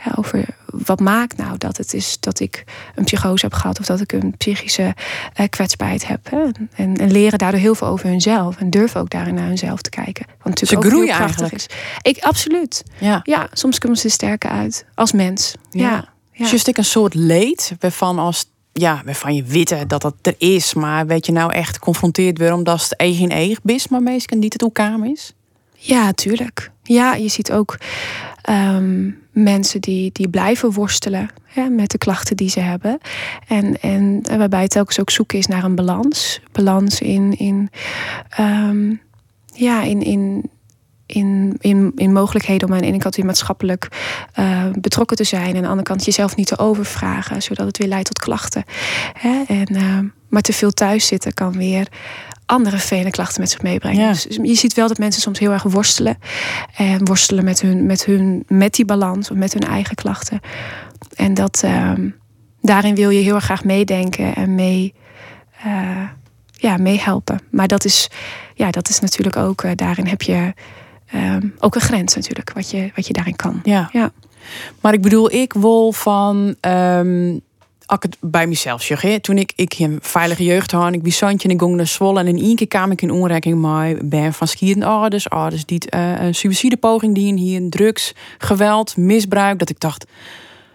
ja, 0.04 0.12
over 0.16 0.44
wat 0.66 1.00
maakt 1.00 1.36
nou 1.36 1.58
dat 1.58 1.76
het 1.76 1.94
is 1.94 2.16
dat 2.20 2.40
ik 2.40 2.64
een 2.94 3.04
psychose 3.04 3.44
heb 3.46 3.54
gehad 3.54 3.78
of 3.78 3.86
dat 3.86 4.00
ik 4.00 4.12
een 4.12 4.36
psychische 4.36 4.94
uh, 5.40 5.46
kwetsbaarheid 5.50 6.06
heb. 6.06 6.30
Hè? 6.30 6.44
En, 6.74 6.96
en, 6.96 7.10
leren 7.10 7.38
daardoor 7.38 7.60
heel 7.60 7.74
veel 7.74 7.88
over 7.88 8.08
hunzelf 8.08 8.56
en 8.56 8.70
durven 8.70 9.00
ook 9.00 9.10
daarin 9.10 9.34
naar 9.34 9.46
hunzelf 9.46 9.80
te 9.80 9.90
kijken. 9.90 10.26
Wat 10.26 10.44
natuurlijk 10.44 10.70
Ze 10.70 10.76
ook 10.76 10.84
groeien 10.84 11.16
heel 11.16 11.16
krachtig 11.16 11.50
eigenlijk. 11.50 11.70
is. 12.02 12.10
Ik 12.12 12.24
absoluut. 12.24 12.82
Ja. 12.98 13.20
ja, 13.22 13.48
soms 13.52 13.78
komen 13.78 13.96
ze 13.96 14.08
sterker 14.08 14.50
uit 14.50 14.84
als 14.94 15.12
mens. 15.12 15.54
Ja. 15.70 15.90
ja. 15.90 16.08
ja. 16.32 16.52
Ik 16.64 16.78
een 16.78 16.84
soort 16.84 17.14
leed 17.14 17.74
waarvan 17.80 18.18
als 18.18 18.50
ja, 18.78 19.02
waarvan 19.04 19.34
je 19.34 19.42
weet 19.42 19.88
dat 19.88 20.02
dat 20.02 20.14
er 20.22 20.34
is, 20.38 20.74
maar 20.74 21.06
weet 21.06 21.26
je 21.26 21.32
nou 21.32 21.52
echt 21.52 21.74
geconfronteerd 21.74 22.38
weer 22.38 22.52
omdat 22.52 22.82
het 22.82 22.96
eigen 22.96 23.22
in 23.22 23.30
eigen 23.30 23.60
bis, 23.62 23.88
maar 23.88 24.02
meestal 24.02 24.38
niet 24.38 24.52
het 24.52 24.62
elkaar 24.62 25.06
is? 25.06 25.32
Ja, 25.74 26.12
tuurlijk. 26.12 26.70
Ja, 26.82 27.14
je 27.14 27.28
ziet 27.28 27.52
ook 27.52 27.78
um, 28.50 29.18
mensen 29.30 29.80
die, 29.80 30.10
die 30.12 30.28
blijven 30.28 30.72
worstelen 30.72 31.30
met 31.70 31.90
de 31.90 31.98
klachten 31.98 32.36
die 32.36 32.50
ze 32.50 32.60
hebben. 32.60 32.98
En, 33.48 33.80
en 33.80 34.22
waarbij 34.38 34.62
het 34.62 34.70
telkens 34.70 35.00
ook 35.00 35.10
zoeken 35.10 35.38
is 35.38 35.46
naar 35.46 35.64
een 35.64 35.74
balans. 35.74 36.40
Balans 36.52 37.00
in, 37.00 37.38
in, 37.38 37.70
um, 38.40 39.00
ja, 39.52 39.82
in, 39.82 40.02
in, 40.02 40.50
in, 41.06 41.56
in, 41.58 41.92
in 41.94 42.12
mogelijkheden 42.12 42.68
om 42.68 42.74
aan 42.74 42.80
de 42.80 42.86
ene 42.86 42.98
kant 42.98 43.16
weer 43.16 43.24
maatschappelijk 43.24 43.88
uh, 44.38 44.64
betrokken 44.72 45.16
te 45.16 45.24
zijn. 45.24 45.48
En 45.48 45.56
aan 45.56 45.62
de 45.62 45.68
andere 45.68 45.88
kant 45.88 46.04
jezelf 46.04 46.36
niet 46.36 46.46
te 46.46 46.58
overvragen, 46.58 47.42
zodat 47.42 47.66
het 47.66 47.78
weer 47.78 47.88
leidt 47.88 48.06
tot 48.06 48.18
klachten. 48.18 48.64
Hè? 49.12 49.42
En, 49.46 49.76
uh, 49.76 49.98
maar 50.28 50.42
te 50.42 50.52
veel 50.52 50.70
thuis 50.70 51.06
zitten 51.06 51.34
kan 51.34 51.52
weer 51.52 51.86
andere 52.46 52.78
vele 52.78 53.10
klachten 53.10 53.40
met 53.40 53.50
zich 53.50 53.62
meebrengen. 53.62 54.00
Ja. 54.00 54.12
Dus 54.12 54.26
je 54.42 54.54
ziet 54.54 54.74
wel 54.74 54.88
dat 54.88 54.98
mensen 54.98 55.22
soms 55.22 55.38
heel 55.38 55.52
erg 55.52 55.62
worstelen. 55.62 56.18
En 56.76 57.04
worstelen 57.04 57.44
met, 57.44 57.60
hun, 57.60 57.86
met, 57.86 58.04
hun, 58.04 58.44
met 58.48 58.74
die 58.74 58.84
balans 58.84 59.30
of 59.30 59.36
met 59.36 59.52
hun 59.52 59.62
eigen 59.62 59.94
klachten. 59.94 60.40
En 61.14 61.34
dat, 61.34 61.62
uh, 61.64 61.92
daarin 62.60 62.94
wil 62.94 63.10
je 63.10 63.20
heel 63.20 63.34
erg 63.34 63.44
graag 63.44 63.64
meedenken 63.64 64.34
en 64.34 64.54
mee, 64.54 64.94
ja, 66.52 66.76
meehelpen. 66.76 67.40
Maar 67.50 67.68
dat 67.68 67.84
is, 67.84 68.10
ja, 68.54 68.70
dat 68.70 68.88
is 68.88 69.00
natuurlijk 69.00 69.36
ook, 69.36 69.78
daarin 69.78 70.06
heb 70.06 70.22
je 70.22 70.52
um, 71.14 71.54
ook 71.58 71.74
een 71.74 71.80
grens 71.80 72.14
natuurlijk, 72.14 72.52
wat 72.52 72.70
je, 72.70 72.90
wat 72.94 73.06
je 73.06 73.12
daarin 73.12 73.36
kan. 73.36 73.60
Ja. 73.64 73.88
ja. 73.92 74.12
Maar 74.80 74.92
ik 74.92 75.02
bedoel, 75.02 75.32
ik 75.32 75.52
wil 75.52 75.92
van. 75.92 76.54
Um, 76.60 77.44
bij 78.20 78.46
mezelf 78.46 78.82
zeg, 78.82 79.20
toen 79.20 79.38
ik, 79.38 79.52
ik 79.56 79.74
een 79.78 79.98
veilige 80.02 80.44
jeugd 80.44 80.70
had, 80.70 80.94
ik 80.94 81.02
Bizantje 81.02 81.48
en 81.48 81.54
ik 81.54 81.60
ging 81.60 81.76
naar 81.76 81.86
Zwolle 81.86 82.20
en 82.20 82.26
in 82.26 82.38
één 82.38 82.56
keer 82.56 82.68
kwam 82.68 82.90
ik 82.90 83.02
in 83.02 83.10
onrekening 83.10 83.60
met 83.60 84.10
ben 84.10 84.32
van 84.32 84.48
skieren 84.48 84.82
ouders, 84.82 85.30
ouders 85.30 85.64
die 85.64 85.82
uh, 85.94 86.20
een 86.20 86.34
suïcidepoging 86.34 87.14
dienen 87.14 87.42
hier, 87.42 87.70
drugs, 87.70 88.12
geweld, 88.38 88.96
misbruik, 88.96 89.58
dat 89.58 89.70
ik 89.70 89.80
dacht, 89.80 90.06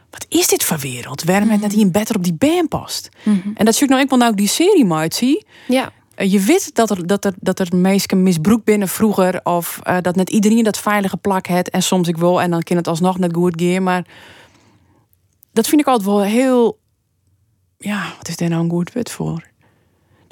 wat 0.10 0.26
is 0.30 0.48
dit 0.48 0.64
voor 0.64 0.78
wereld? 0.78 1.24
Waarom 1.24 1.44
mm 1.44 1.52
-hmm. 1.52 1.62
het 1.62 1.72
net 1.72 1.82
hier 1.82 1.92
beter 1.92 2.16
op 2.16 2.24
die 2.24 2.34
band 2.34 2.70
past? 2.70 3.10
Mm 3.24 3.42
-hmm. 3.44 3.54
En 3.56 3.66
dat 3.66 3.74
zie 3.74 3.84
ik 3.84 3.90
nou 3.90 4.02
ik 4.02 4.10
wel 4.10 4.20
nou 4.20 4.36
die 4.36 4.48
serie 4.48 4.86
maar 4.86 5.14
zie. 5.14 5.46
Ja. 5.68 5.92
Je 6.30 6.40
weet 6.40 6.76
dat 6.76 6.90
er, 6.90 7.08
dat 7.08 7.26
er, 7.26 7.34
dat 7.40 7.60
er 7.60 7.76
meesten 7.76 8.24
misbruik 8.24 8.64
binnen 8.64 8.88
vroeger. 8.88 9.40
Of 9.44 9.80
uh, 9.88 9.98
dat 10.02 10.16
net 10.16 10.30
iedereen 10.30 10.64
dat 10.64 10.78
veilige 10.78 11.18
plak 11.18 11.48
heeft. 11.48 11.70
En 11.70 11.84
soms 11.84 12.08
ik 12.08 12.18
wil. 12.18 12.42
En 12.42 12.52
dan 12.52 12.62
kan 12.64 12.78
het 12.78 12.88
alsnog 12.88 13.18
net 13.18 13.34
goed 13.34 13.62
gaan. 13.62 13.84
Maar 13.84 14.06
dat 15.52 15.68
vind 15.68 15.82
ik 15.82 15.88
altijd 15.88 16.08
wel 16.08 16.22
heel... 16.22 16.80
Ja, 17.78 18.14
wat 18.18 18.28
is 18.28 18.36
daar 18.38 18.50
nou 18.50 18.64
een 18.64 18.70
goed 18.70 18.92
wet 18.92 19.12
voor? 19.12 19.50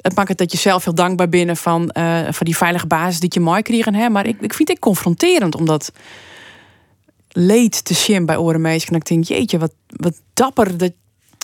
Het 0.00 0.14
maakt 0.14 0.28
het 0.28 0.38
dat 0.38 0.52
je 0.52 0.58
zelf 0.58 0.84
heel 0.84 0.94
dankbaar 0.94 1.28
binnen 1.28 1.56
van, 1.56 1.90
uh, 1.98 2.20
van 2.30 2.46
die 2.46 2.56
veilige 2.56 2.86
basis 2.86 3.20
die 3.20 3.30
je 3.32 3.40
mooi 3.40 3.62
kregen. 3.62 3.94
Hè? 3.94 4.08
Maar 4.08 4.26
ik, 4.26 4.40
ik 4.40 4.54
vind 4.54 4.68
het 4.68 4.78
confronterend 4.78 5.54
omdat 5.54 5.92
leed 7.28 7.84
te 7.84 7.94
zien 7.94 8.26
bij 8.26 8.36
orenmeisjes. 8.36 8.90
En 8.90 8.96
ik 8.96 9.04
denk, 9.04 9.24
jeetje, 9.24 9.58
wat, 9.58 9.72
wat 9.86 10.20
dapper 10.34 10.76
dat, 10.76 10.92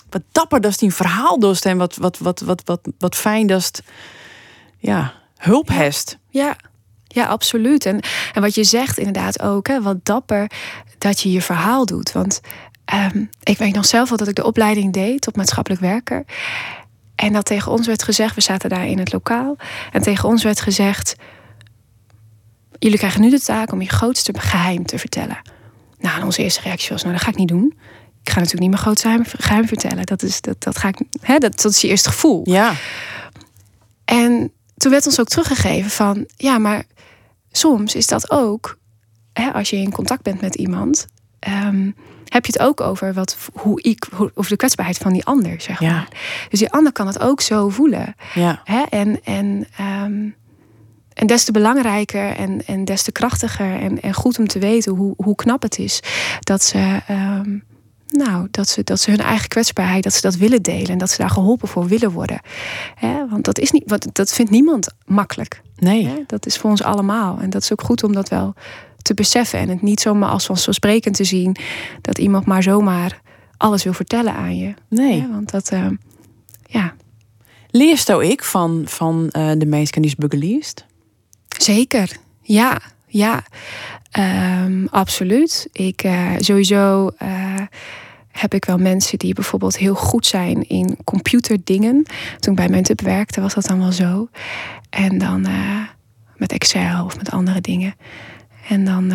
wat 0.09 0.21
dapper 0.31 0.61
dat 0.61 0.71
is 0.71 0.77
die 0.77 0.87
een 0.87 0.95
verhaal 0.95 1.39
dost. 1.39 1.65
En 1.65 1.77
wat, 1.77 1.95
wat, 1.95 2.17
wat, 2.17 2.39
wat, 2.39 2.61
wat, 2.65 2.81
wat 2.97 3.15
fijn 3.15 3.47
dat 3.47 3.81
ja, 4.77 5.13
hulp 5.37 5.67
hest. 5.67 6.17
Ja, 6.29 6.55
ja, 7.07 7.25
absoluut. 7.25 7.85
En, 7.85 7.99
en 8.33 8.41
wat 8.41 8.55
je 8.55 8.63
zegt 8.63 8.97
inderdaad 8.97 9.41
ook, 9.41 9.67
hè, 9.67 9.81
wat 9.81 10.05
dapper 10.05 10.51
dat 10.97 11.19
je 11.19 11.31
je 11.31 11.41
verhaal 11.41 11.85
doet. 11.85 12.11
Want 12.11 12.41
um, 13.13 13.29
ik 13.43 13.57
weet 13.57 13.75
nog 13.75 13.85
zelf 13.85 14.09
wel 14.09 14.17
dat 14.17 14.27
ik 14.27 14.35
de 14.35 14.45
opleiding 14.45 14.93
deed 14.93 15.21
tot 15.21 15.35
maatschappelijk 15.35 15.81
werker. 15.81 16.25
En 17.15 17.33
dat 17.33 17.45
tegen 17.45 17.71
ons 17.71 17.87
werd 17.87 18.03
gezegd, 18.03 18.35
we 18.35 18.41
zaten 18.41 18.69
daar 18.69 18.87
in 18.87 18.99
het 18.99 19.13
lokaal. 19.13 19.55
En 19.91 20.01
tegen 20.01 20.29
ons 20.29 20.43
werd 20.43 20.61
gezegd, 20.61 21.15
jullie 22.79 22.97
krijgen 22.97 23.21
nu 23.21 23.29
de 23.29 23.39
taak 23.39 23.71
om 23.71 23.81
je 23.81 23.89
grootste 23.89 24.33
geheim 24.37 24.85
te 24.85 24.99
vertellen. 24.99 25.41
Nou, 25.99 26.17
en 26.19 26.23
onze 26.23 26.43
eerste 26.43 26.61
reactie 26.61 26.89
was, 26.89 27.01
nou 27.01 27.13
dat 27.13 27.23
ga 27.23 27.29
ik 27.29 27.35
niet 27.35 27.47
doen. 27.47 27.73
Ik 28.23 28.29
ga 28.33 28.39
natuurlijk 28.39 28.61
niet 28.61 28.69
mijn 28.69 28.81
grootste 28.81 29.07
geheim, 29.07 29.25
geheim 29.25 29.67
vertellen. 29.67 30.05
Dat 30.05 30.23
is, 30.23 30.41
dat, 30.41 30.63
dat, 30.63 30.77
ga 30.77 30.87
ik, 30.87 31.01
hè, 31.21 31.37
dat, 31.37 31.61
dat 31.61 31.71
is 31.71 31.81
je 31.81 31.87
eerste 31.87 32.09
gevoel. 32.09 32.41
Ja. 32.43 32.73
En 34.05 34.51
toen 34.77 34.91
werd 34.91 35.05
ons 35.05 35.19
ook 35.19 35.27
teruggegeven 35.27 35.89
van, 35.91 36.25
ja, 36.35 36.57
maar 36.57 36.83
soms 37.51 37.95
is 37.95 38.07
dat 38.07 38.31
ook, 38.31 38.77
hè, 39.33 39.51
als 39.53 39.69
je 39.69 39.77
in 39.77 39.91
contact 39.91 40.21
bent 40.23 40.41
met 40.41 40.55
iemand, 40.55 41.05
ehm, 41.39 41.91
heb 42.25 42.45
je 42.45 42.51
het 42.51 42.61
ook 42.61 42.81
over 42.81 43.13
wat, 43.13 43.37
hoe 43.53 43.81
ik, 43.81 44.07
hoe, 44.15 44.31
over 44.33 44.51
de 44.51 44.57
kwetsbaarheid 44.57 44.97
van 44.97 45.13
die 45.13 45.25
ander, 45.25 45.61
zeg 45.61 45.79
Ja. 45.79 45.91
maar. 45.91 46.07
Dus 46.49 46.59
die 46.59 46.71
ander 46.71 46.91
kan 46.91 47.07
het 47.07 47.19
ook 47.19 47.41
zo 47.41 47.69
voelen. 47.69 48.15
Ja. 48.33 48.61
Hè? 48.63 48.81
En, 48.89 49.23
en, 49.23 49.67
ehm, 49.77 50.29
en 51.13 51.27
des 51.27 51.43
te 51.43 51.51
belangrijker 51.51 52.35
en, 52.35 52.65
en 52.65 52.85
des 52.85 53.03
te 53.03 53.11
krachtiger 53.11 53.79
en, 53.79 54.01
en 54.01 54.13
goed 54.13 54.39
om 54.39 54.47
te 54.47 54.59
weten 54.59 54.95
hoe, 54.95 55.13
hoe 55.17 55.35
knap 55.35 55.61
het 55.61 55.79
is 55.79 55.99
dat 56.39 56.63
ze, 56.63 56.99
ehm, 57.07 57.59
nou, 58.07 58.47
dat, 58.51 58.69
ze, 58.69 58.83
dat 58.83 58.99
ze 58.99 59.09
hun 59.09 59.19
eigen 59.19 59.47
kwetsbaarheid, 59.47 60.03
dat 60.03 60.13
ze 60.13 60.21
dat 60.21 60.35
willen 60.35 60.61
delen 60.61 60.87
en 60.87 60.97
dat 60.97 61.09
ze 61.09 61.17
daar 61.17 61.29
geholpen 61.29 61.67
voor 61.67 61.87
willen 61.87 62.11
worden. 62.11 62.39
Want 63.29 63.45
dat, 63.45 63.59
is 63.59 63.71
niet, 63.71 63.83
wat, 63.85 64.07
dat 64.11 64.33
vindt 64.33 64.51
niemand 64.51 64.93
makkelijk. 65.05 65.61
Nee. 65.75 66.23
Dat 66.27 66.45
is 66.45 66.57
voor 66.57 66.69
ons 66.69 66.83
allemaal. 66.83 67.39
En 67.39 67.49
dat 67.49 67.61
is 67.61 67.71
ook 67.71 67.81
goed 67.81 68.03
om 68.03 68.13
dat 68.13 68.29
wel 68.29 68.53
te 69.01 69.13
beseffen 69.13 69.59
en 69.59 69.69
het 69.69 69.81
niet 69.81 69.99
zomaar 69.99 70.29
als 70.29 70.45
vanzelfsprekend 70.45 71.15
te 71.15 71.23
zien 71.23 71.55
dat 72.01 72.17
iemand 72.17 72.45
maar 72.45 72.63
zomaar 72.63 73.21
alles 73.57 73.83
wil 73.83 73.93
vertellen 73.93 74.33
aan 74.33 74.57
je. 74.57 74.73
Nee. 74.87 75.27
Want 75.31 75.51
dat, 75.51 75.69
ehm, 75.69 75.95
ja, 76.65 76.93
ik 78.19 78.43
van, 78.43 78.83
van 78.85 79.29
eh, 79.29 79.51
de 79.57 79.65
mensen 79.65 80.01
die 80.01 80.11
is? 80.57 80.85
Zeker, 81.47 82.17
ja, 82.41 82.81
ja, 83.07 83.43
Ehm, 84.17 84.85
absoluut. 84.85 85.67
Ik 85.71 86.03
eh, 86.03 86.31
sowieso 86.37 87.09
eh, 87.17 87.61
heb 88.31 88.53
ik 88.53 88.65
wel 88.65 88.77
mensen 88.77 89.17
die 89.17 89.33
bijvoorbeeld 89.33 89.77
heel 89.77 89.95
goed 89.95 90.25
zijn 90.25 90.67
in 90.67 90.97
computerdingen. 91.03 92.05
Toen 92.39 92.51
ik 92.51 92.59
bij 92.59 92.69
mijn 92.69 92.83
tub 92.83 93.01
werkte, 93.01 93.41
was 93.41 93.53
dat 93.53 93.65
dan 93.65 93.79
wel 93.79 93.91
zo. 93.91 94.29
En 94.89 95.17
dan 95.17 95.45
eh, 95.45 95.81
met 96.35 96.51
Excel 96.51 97.05
of 97.05 97.17
met 97.17 97.31
andere 97.31 97.61
dingen. 97.61 97.95
En 98.69 98.85
dan, 98.85 99.13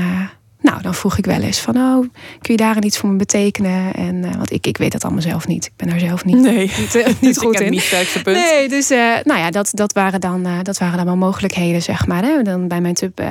nou, 0.63 0.83
dan 0.83 0.95
vroeg 0.95 1.19
ik 1.19 1.27
wel 1.27 1.41
eens 1.41 1.59
van, 1.59 1.77
oh, 1.77 1.99
kun 2.41 2.55
je 2.55 2.57
daar 2.57 2.85
iets 2.85 2.99
voor 2.99 3.09
me 3.09 3.17
betekenen? 3.17 3.95
En, 3.95 4.25
eh, 4.25 4.35
want 4.37 4.53
ik, 4.53 4.67
ik 4.67 4.77
weet 4.77 4.93
dat 4.93 5.05
allemaal 5.05 5.23
zelf 5.23 5.47
niet. 5.47 5.65
Ik 5.65 5.73
ben 5.77 5.89
daar 5.89 5.99
zelf 5.99 6.25
niet, 6.25 6.37
Nee. 6.37 6.71
niet, 6.79 6.95
eh, 6.95 7.13
niet 7.21 7.39
goed 7.43 7.53
ik 7.53 7.59
heb 7.59 7.67
in. 7.67 7.71
niet 7.71 7.81
sterkste 7.81 8.23
punt. 8.23 8.37
Nee, 8.37 8.69
dus 8.69 8.91
eh, 8.91 8.99
nou 9.23 9.41
ja, 9.41 9.51
dat, 9.51 9.71
dat, 9.73 9.93
waren 9.93 10.21
dan, 10.21 10.47
dat 10.63 10.79
waren 10.79 10.97
dan 10.97 11.07
wel 11.07 11.17
mogelijkheden, 11.17 11.83
zeg 11.83 12.07
maar. 12.07 12.23
Hè. 12.23 12.43
Dan 12.43 12.69
bij 12.69 12.81
mijn 12.81 12.95
tub 12.95 13.23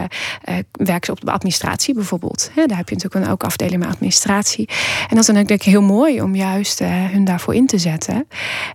werken 0.72 1.06
ze 1.06 1.12
op 1.12 1.22
de 1.22 1.32
administratie 1.32 1.94
bijvoorbeeld. 1.94 2.52
Hè. 2.56 2.65
Daar 2.65 2.78
heb 2.78 2.89
je 2.89 2.96
natuurlijk 2.96 3.32
ook 3.32 3.44
afdeling 3.44 3.82
met 3.82 3.94
administratie. 3.94 4.67
En 5.02 5.08
dat 5.10 5.20
is 5.20 5.26
dan 5.26 5.36
denk 5.36 5.50
ik 5.50 5.63
heel 5.63 5.82
mooi 5.82 6.22
om 6.22 6.36
juist 6.36 6.80
hun 6.80 7.26
daarvoor 7.26 7.56
in 7.56 7.65
te 7.65 7.78
zetten. 7.78 8.28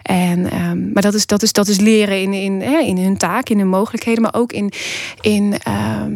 En, 0.02 0.50
ehm, 0.50 0.92
maar 0.92 1.02
dat 1.02 1.14
is, 1.14 1.26
dat, 1.26 1.42
is, 1.42 1.52
dat 1.52 1.68
is 1.68 1.80
leren 1.80 2.20
in, 2.20 2.32
in, 2.32 2.60
hè, 2.60 2.78
in 2.78 2.98
hun 2.98 3.16
taak, 3.16 3.48
in 3.48 3.58
hun 3.58 3.68
mogelijkheden, 3.68 4.22
maar 4.22 4.34
ook 4.34 4.52
in, 4.52 4.72
in 5.20 5.54
ehm, 5.62 6.12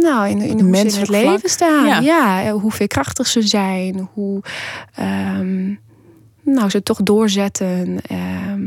nou, 0.00 0.28
in, 0.28 0.40
in 0.40 0.60
hoe 0.60 0.76
ze 0.76 0.80
in 0.94 1.00
het 1.00 1.08
leven 1.08 1.28
vlak. 1.38 1.48
staan. 1.50 1.86
Ja. 1.86 1.98
Ja, 1.98 2.42
eh, 2.44 2.52
hoe 2.52 2.72
veerkrachtig 2.72 3.26
ze 3.26 3.42
zijn, 3.42 4.08
hoe 4.12 4.42
ehm, 4.94 5.74
nou, 6.42 6.70
ze 6.70 6.82
toch 6.82 7.02
doorzetten 7.02 8.00
ehm, 8.06 8.62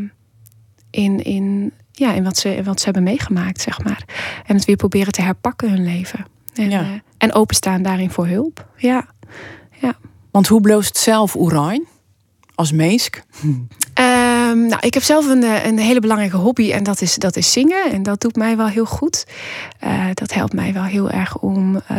in, 0.90 1.24
in, 1.24 1.74
ja, 1.92 2.14
in, 2.14 2.24
wat 2.24 2.38
ze, 2.38 2.56
in 2.56 2.64
wat 2.64 2.80
ze 2.80 2.86
hebben 2.86 3.04
meegemaakt, 3.04 3.62
zeg 3.62 3.84
maar. 3.84 4.04
En 4.46 4.56
het 4.56 4.66
weer 4.66 4.76
proberen 4.76 5.12
te 5.14 5.22
herpakken 5.22 5.70
hun 5.70 5.84
leven. 5.84 6.26
En, 6.54 6.70
Ja. 6.70 6.82
eh, 6.82 6.88
en 7.18 7.34
openstaan 7.34 7.82
daarin 7.82 8.12
voor 8.12 8.28
hulp. 8.28 8.68
Ja. 8.78 9.06
Want 10.32 10.48
hoe 10.48 10.62
bloost 10.62 10.98
zelf 10.98 11.36
Oerijn? 11.36 11.86
Als 12.56 12.72
meesk? 12.72 13.24
Ehm, 14.54 14.68
nou, 14.68 14.82
ik 14.82 14.94
heb 14.94 15.04
zelf 15.04 15.30
een, 15.30 15.44
eh, 15.44 15.66
een 15.66 15.80
hele 15.80 16.00
belangrijke 16.00 16.38
hobby 16.38 16.72
en 16.72 16.84
dat 16.84 17.02
is, 17.02 17.16
dat 17.16 17.36
is 17.36 17.52
zingen. 17.52 17.92
En 17.92 18.04
dat 18.04 18.22
doet 18.22 18.36
mij 18.36 18.58
wel 18.58 18.68
heel 18.68 18.86
goed. 18.86 19.26
Eh, 19.80 20.06
dat 20.14 20.34
helpt 20.34 20.54
mij 20.54 20.74
wel 20.74 20.84
heel 20.84 21.10
erg 21.10 21.38
om 21.38 21.82
eh, 21.88 21.98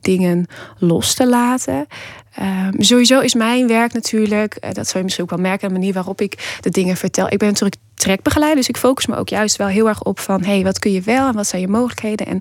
dingen 0.00 0.46
los 0.78 1.14
te 1.14 1.28
laten. 1.28 1.86
Ehm, 2.34 2.72
sowieso 2.78 3.20
is 3.20 3.34
mijn 3.34 3.66
werk 3.66 3.92
natuurlijk, 3.92 4.58
dat 4.60 4.86
zou 4.86 4.98
je 4.98 5.02
misschien 5.02 5.24
ook 5.24 5.30
wel 5.30 5.38
merken, 5.38 5.68
de 5.68 5.74
manier 5.74 5.92
waarop 5.92 6.20
ik 6.20 6.58
de 6.60 6.70
dingen 6.70 6.96
vertel. 6.96 7.26
Ik 7.30 7.38
ben 7.38 7.48
natuurlijk 7.48 7.80
trekbegeleider, 7.96 8.58
dus 8.58 8.68
ik 8.68 8.76
focus 8.76 9.06
me 9.06 9.16
ook 9.16 9.28
juist 9.28 9.56
wel 9.56 9.66
heel 9.66 9.88
erg 9.88 10.02
op 10.02 10.20
van, 10.20 10.40
hé, 10.44 10.50
hey, 10.54 10.62
wat 10.62 10.78
kun 10.78 10.92
je 10.92 11.00
wel 11.00 11.28
en 11.28 11.34
wat 11.34 11.46
zijn 11.46 11.60
je 11.62 11.68
mogelijkheden? 11.68 12.26
En, 12.26 12.40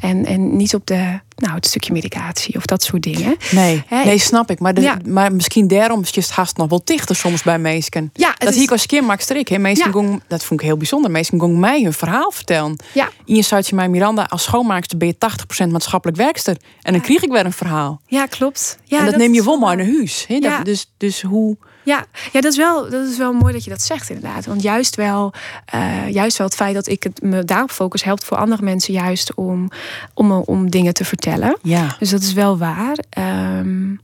en, 0.00 0.24
en 0.26 0.56
niet 0.56 0.74
op 0.74 0.86
de, 0.86 1.20
nou, 1.36 1.54
het 1.54 1.66
stukje 1.66 1.92
medicatie 1.92 2.56
of 2.56 2.64
dat 2.66 2.82
soort 2.82 3.02
dingen. 3.02 3.36
Nee, 3.50 3.82
nee, 3.90 4.14
ik- 4.14 4.22
snap 4.22 4.50
ik. 4.50 4.60
Maar, 4.60 4.74
de, 4.74 4.80
Ja. 4.80 4.96
maar 5.08 5.32
misschien 5.32 5.68
daarom 5.68 6.00
is 6.00 6.14
het 6.14 6.30
haast 6.30 6.56
nog 6.56 6.68
wel 6.68 6.80
dichter 6.84 7.16
soms 7.16 7.42
bij 7.42 7.58
meesken. 7.58 8.10
Ja, 8.14 8.34
Dat 8.38 8.48
is- 8.48 8.56
hier 8.56 8.70
als 8.70 8.86
keer 8.86 9.04
maak. 9.04 9.20
Meesken 9.60 9.86
Ja. 9.86 9.92
gong- 9.92 10.22
dat 10.28 10.44
vond 10.44 10.60
ik 10.60 10.66
heel 10.66 10.76
bijzonder. 10.76 11.10
Meesken 11.10 11.40
gong 11.40 11.58
mij 11.58 11.82
hun 11.82 11.92
verhaal 11.92 12.30
vertellen. 12.30 12.76
Ja. 12.92 13.08
In 13.24 13.34
je 13.34 13.42
mij 13.74 13.88
Miranda, 13.88 14.26
als 14.28 14.42
schoonmaakster 14.42 14.98
ben 14.98 15.08
je 15.08 15.18
80% 15.18 15.72
maatschappelijk 15.72 16.18
werkster. 16.18 16.56
En 16.82 16.92
dan 16.92 17.02
kreeg 17.02 17.22
ik 17.22 17.30
weer 17.32 17.44
een 17.44 17.52
verhaal. 17.52 18.00
Ja, 18.06 18.26
klopt. 18.26 18.78
Ja, 18.84 18.98
en 18.98 19.04
dat, 19.04 19.16
neem 19.16 19.34
je 19.34 19.44
wel 19.44 19.58
maar 19.58 19.76
naar 19.76 19.86
huis. 19.86 20.24
Dat- 20.28 20.42
Ja. 20.42 20.62
dus, 20.62 20.92
dus 20.96 21.22
hoe... 21.22 21.56
Ja, 21.84 22.04
ja 22.32 22.40
dat, 22.40 22.52
is 22.52 22.56
wel, 22.56 22.90
dat 22.90 23.08
is 23.08 23.18
wel 23.18 23.32
mooi 23.32 23.52
dat 23.52 23.64
je 23.64 23.70
dat 23.70 23.82
zegt 23.82 24.10
inderdaad. 24.10 24.46
Want 24.46 24.62
juist 24.62 24.96
wel, 24.96 25.32
eh, 25.64 26.08
juist 26.08 26.38
wel 26.38 26.46
het 26.46 26.56
feit 26.56 26.74
dat 26.74 26.88
ik 26.88 27.02
het 27.02 27.22
me 27.22 27.44
daarop 27.44 27.70
focus... 27.70 28.04
helpt 28.04 28.24
voor 28.24 28.36
andere 28.36 28.62
mensen 28.62 28.94
juist 28.94 29.34
om, 29.34 29.68
om, 30.14 30.32
om 30.32 30.70
dingen 30.70 30.94
te 30.94 31.04
vertellen. 31.04 31.58
Ja. 31.62 31.96
Dus 31.98 32.10
dat 32.10 32.22
is 32.22 32.32
wel 32.32 32.58
waar. 32.58 32.98
Ehm, 33.08 33.94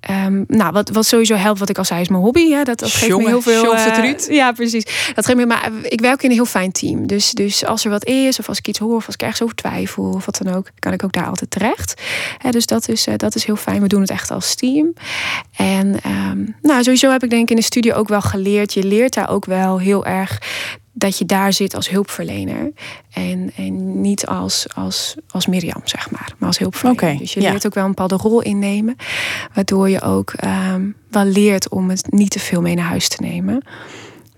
ehm, 0.00 0.44
nou, 0.46 0.72
wat, 0.72 0.90
wat 0.90 1.06
sowieso 1.06 1.34
helpt, 1.34 1.58
wat 1.58 1.68
ik 1.68 1.78
al 1.78 1.84
zei, 1.84 2.00
is 2.00 2.08
mijn 2.08 2.22
hobby. 2.22 2.50
Hè? 2.50 2.62
Dat, 2.62 2.78
dat 2.78 2.90
geeft 2.90 3.16
me 3.18 3.26
heel 3.26 3.42
veel. 3.42 3.62
eh, 4.28 4.36
ja, 4.36 4.52
precies. 4.52 5.12
Dat 5.14 5.26
geeft 5.26 5.38
me, 5.38 5.46
maar 5.46 5.70
ik 5.82 6.00
werk 6.00 6.22
in 6.22 6.28
een 6.28 6.34
heel 6.34 6.44
fijn 6.44 6.72
team. 6.72 7.06
Dus, 7.06 7.30
dus 7.30 7.64
als 7.64 7.84
er 7.84 7.90
wat 7.90 8.04
is, 8.06 8.38
of 8.38 8.48
als 8.48 8.58
ik 8.58 8.68
iets 8.68 8.78
hoor, 8.78 8.94
of 8.96 9.06
als 9.06 9.14
ik 9.14 9.22
ergens 9.22 9.42
over 9.42 9.54
twijfel, 9.54 10.04
of 10.04 10.24
wat 10.26 10.40
dan 10.42 10.54
ook, 10.54 10.66
kan 10.78 10.92
ik 10.92 11.04
ook 11.04 11.12
daar 11.12 11.26
altijd 11.26 11.50
terecht. 11.50 12.02
Dus 12.50 12.66
dat 12.66 12.88
is, 12.88 13.06
eh, 13.06 13.14
dat 13.16 13.34
is 13.34 13.44
heel 13.44 13.56
fijn. 13.56 13.82
We 13.82 13.88
doen 13.88 14.00
het 14.00 14.10
echt 14.10 14.30
als 14.30 14.54
team. 14.54 14.92
En 15.56 16.00
ehm, 16.02 16.44
nou, 16.62 16.82
sowieso 16.82 17.10
heb 17.10 17.22
ik 17.22 17.30
denk 17.30 17.42
ik 17.42 17.50
in 17.50 17.56
de 17.56 17.62
studio 17.62 17.94
ook 17.94 18.08
wel 18.08 18.20
geleerd. 18.20 18.74
Je 18.74 18.84
leert 18.84 19.14
daar 19.14 19.30
ook 19.30 19.44
wel 19.44 19.78
heel 19.78 20.06
erg 20.06 20.38
dat 21.00 21.18
je 21.18 21.26
daar 21.26 21.52
zit 21.52 21.74
als 21.74 21.88
hulpverlener. 21.88 22.72
En, 23.10 23.52
en 23.56 24.00
niet 24.00 24.26
als, 24.26 24.66
als, 24.74 25.14
als 25.30 25.46
Mirjam, 25.46 25.80
zeg 25.84 26.10
maar. 26.10 26.34
Maar 26.38 26.48
als 26.48 26.58
hulpverlener. 26.58 27.08
Oké, 27.08 27.18
dus 27.18 27.34
je 27.34 27.40
ja. 27.40 27.50
leert 27.50 27.66
ook 27.66 27.74
wel 27.74 27.82
een 27.84 27.88
bepaalde 27.94 28.16
rol 28.16 28.42
innemen. 28.42 28.96
Waardoor 29.54 29.88
je 29.88 30.00
ook 30.00 30.32
ehm, 30.32 30.86
wel 31.10 31.24
leert 31.24 31.68
om 31.68 31.90
het 31.90 32.12
niet 32.12 32.30
te 32.30 32.38
veel 32.38 32.60
mee 32.60 32.74
naar 32.74 32.84
huis 32.84 33.08
te 33.08 33.22
nemen. 33.22 33.64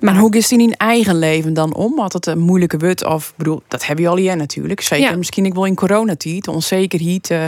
Maar 0.00 0.16
hoe 0.16 0.36
is 0.36 0.50
het 0.50 0.60
in 0.60 0.68
je 0.68 0.76
eigen 0.76 1.18
leven 1.18 1.54
dan 1.54 1.74
om? 1.74 1.98
Had 1.98 2.12
het 2.12 2.26
een 2.26 2.38
moeilijke 2.38 2.76
wut? 2.76 3.04
Of 3.04 3.34
bedoel, 3.36 3.62
dat 3.68 3.86
hebben 3.86 4.04
jullie 4.04 4.24
ja 4.24 4.34
natuurlijk. 4.34 4.80
Zeker 4.80 5.10
Ja. 5.10 5.16
misschien 5.16 5.46
ik 5.46 5.54
wel 5.54 5.64
in 5.64 5.74
coronatijd. 5.74 6.48
Onzekerheid, 6.48 7.30
eh, 7.30 7.44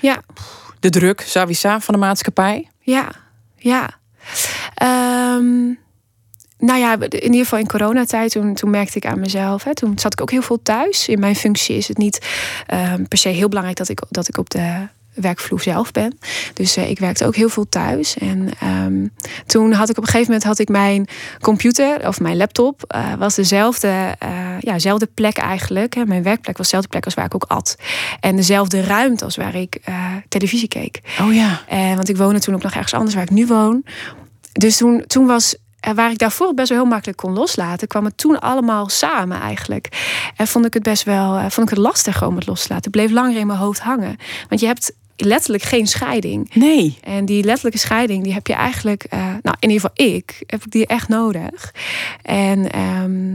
Ja, 0.00 0.22
de 0.80 0.90
druk, 0.90 1.20
sowieso 1.20 1.78
van 1.78 1.94
de 1.94 2.00
maatschappij. 2.00 2.68
ja, 2.80 3.08
ja. 3.56 3.90
Ehm, 4.74 5.72
nou 6.60 6.78
ja, 6.78 6.96
in 7.00 7.22
ieder 7.22 7.42
geval 7.42 7.58
in 7.58 7.66
coronatijd, 7.66 8.32
toen, 8.32 8.54
toen 8.54 8.70
merkte 8.70 8.96
ik 8.96 9.06
aan 9.06 9.20
mezelf. 9.20 9.64
Hè, 9.64 9.74
toen 9.74 9.98
zat 9.98 10.12
ik 10.12 10.20
ook 10.20 10.30
heel 10.30 10.42
veel 10.42 10.62
thuis. 10.62 11.08
In 11.08 11.20
mijn 11.20 11.36
functie 11.36 11.76
is 11.76 11.88
het 11.88 11.98
niet 11.98 12.26
ehm, 12.66 13.04
per 13.04 13.18
se 13.18 13.28
heel 13.28 13.48
belangrijk 13.48 13.78
dat 13.78 13.88
ik, 13.88 14.02
dat 14.08 14.28
ik 14.28 14.38
op 14.38 14.50
de 14.50 14.88
werkvloer 15.14 15.60
zelf 15.60 15.92
ben. 15.92 16.18
Dus 16.54 16.76
eh, 16.76 16.90
ik 16.90 16.98
werkte 16.98 17.26
ook 17.26 17.36
heel 17.36 17.48
veel 17.48 17.68
thuis. 17.68 18.16
En 18.16 18.48
ehm, 18.60 19.06
toen 19.46 19.72
had 19.72 19.88
ik 19.88 19.96
op 19.96 20.02
een 20.02 20.08
gegeven 20.08 20.26
moment 20.26 20.44
had 20.44 20.58
ik 20.58 20.68
mijn 20.68 21.08
computer 21.40 22.06
of 22.06 22.20
mijn 22.20 22.36
laptop 22.36 22.84
eh, 22.86 23.14
was 23.14 23.34
dezelfde, 23.34 24.14
eh, 24.18 24.30
ja, 24.60 24.72
dezelfde 24.72 25.06
plek 25.06 25.36
eigenlijk. 25.36 25.94
Hè. 25.94 26.04
Mijn 26.04 26.22
werkplek 26.22 26.56
was 26.56 26.66
dezelfde 26.66 26.90
plek 26.90 27.04
als 27.04 27.14
waar 27.14 27.24
ik 27.24 27.34
ook 27.34 27.44
at. 27.48 27.76
En 28.20 28.36
dezelfde 28.36 28.82
ruimte 28.82 29.24
als 29.24 29.36
waar 29.36 29.54
ik 29.54 29.78
eh, 29.84 29.94
televisie 30.28 30.68
keek. 30.68 31.00
Oh 31.20 31.34
ja. 31.34 31.60
En, 31.68 31.96
want 31.96 32.08
ik 32.08 32.16
woonde 32.16 32.40
toen 32.40 32.54
ook 32.54 32.62
nog 32.62 32.74
ergens 32.74 32.94
anders 32.94 33.14
waar 33.14 33.24
ik 33.24 33.30
nu 33.30 33.46
woon. 33.46 33.84
Dus 34.52 34.76
toen, 34.76 35.04
toen 35.06 35.26
was 35.26 35.56
waar 35.94 36.10
ik 36.10 36.18
daarvoor 36.18 36.54
best 36.54 36.68
wel 36.68 36.78
heel 36.78 36.86
makkelijk 36.86 37.18
kon 37.18 37.32
loslaten, 37.32 37.88
kwam 37.88 38.04
het 38.04 38.16
toen 38.16 38.40
allemaal 38.40 38.88
samen 38.88 39.40
eigenlijk. 39.40 39.88
En 40.36 40.46
vond 40.46 40.66
ik 40.66 40.74
het 40.74 40.82
best 40.82 41.02
wel 41.02 41.36
eh, 41.36 41.40
vond 41.40 41.70
ik 41.70 41.76
het 41.76 41.84
lastig 41.84 42.22
om 42.26 42.36
het 42.36 42.46
los 42.46 42.62
te 42.62 42.68
laten. 42.68 42.90
Het 42.90 43.00
bleef 43.00 43.10
langer 43.10 43.36
in 43.36 43.46
mijn 43.46 43.58
hoofd 43.58 43.80
hangen. 43.80 44.16
Want 44.48 44.60
je 44.60 44.66
hebt 44.66 44.92
letterlijk 45.16 45.62
geen 45.62 45.86
scheiding. 45.86 46.54
Nee. 46.54 46.98
En 47.02 47.24
die 47.24 47.44
letterlijke 47.44 47.78
scheiding, 47.78 48.24
die 48.24 48.32
heb 48.32 48.46
je 48.46 48.54
eigenlijk, 48.54 49.04
eh, 49.04 49.18
nou 49.18 49.56
in 49.60 49.70
ieder 49.70 49.90
geval 49.90 50.06
ik, 50.06 50.42
heb 50.46 50.64
ik 50.64 50.70
die 50.70 50.86
echt 50.86 51.08
nodig. 51.08 51.74
En 52.22 52.70
ehm, 52.70 53.30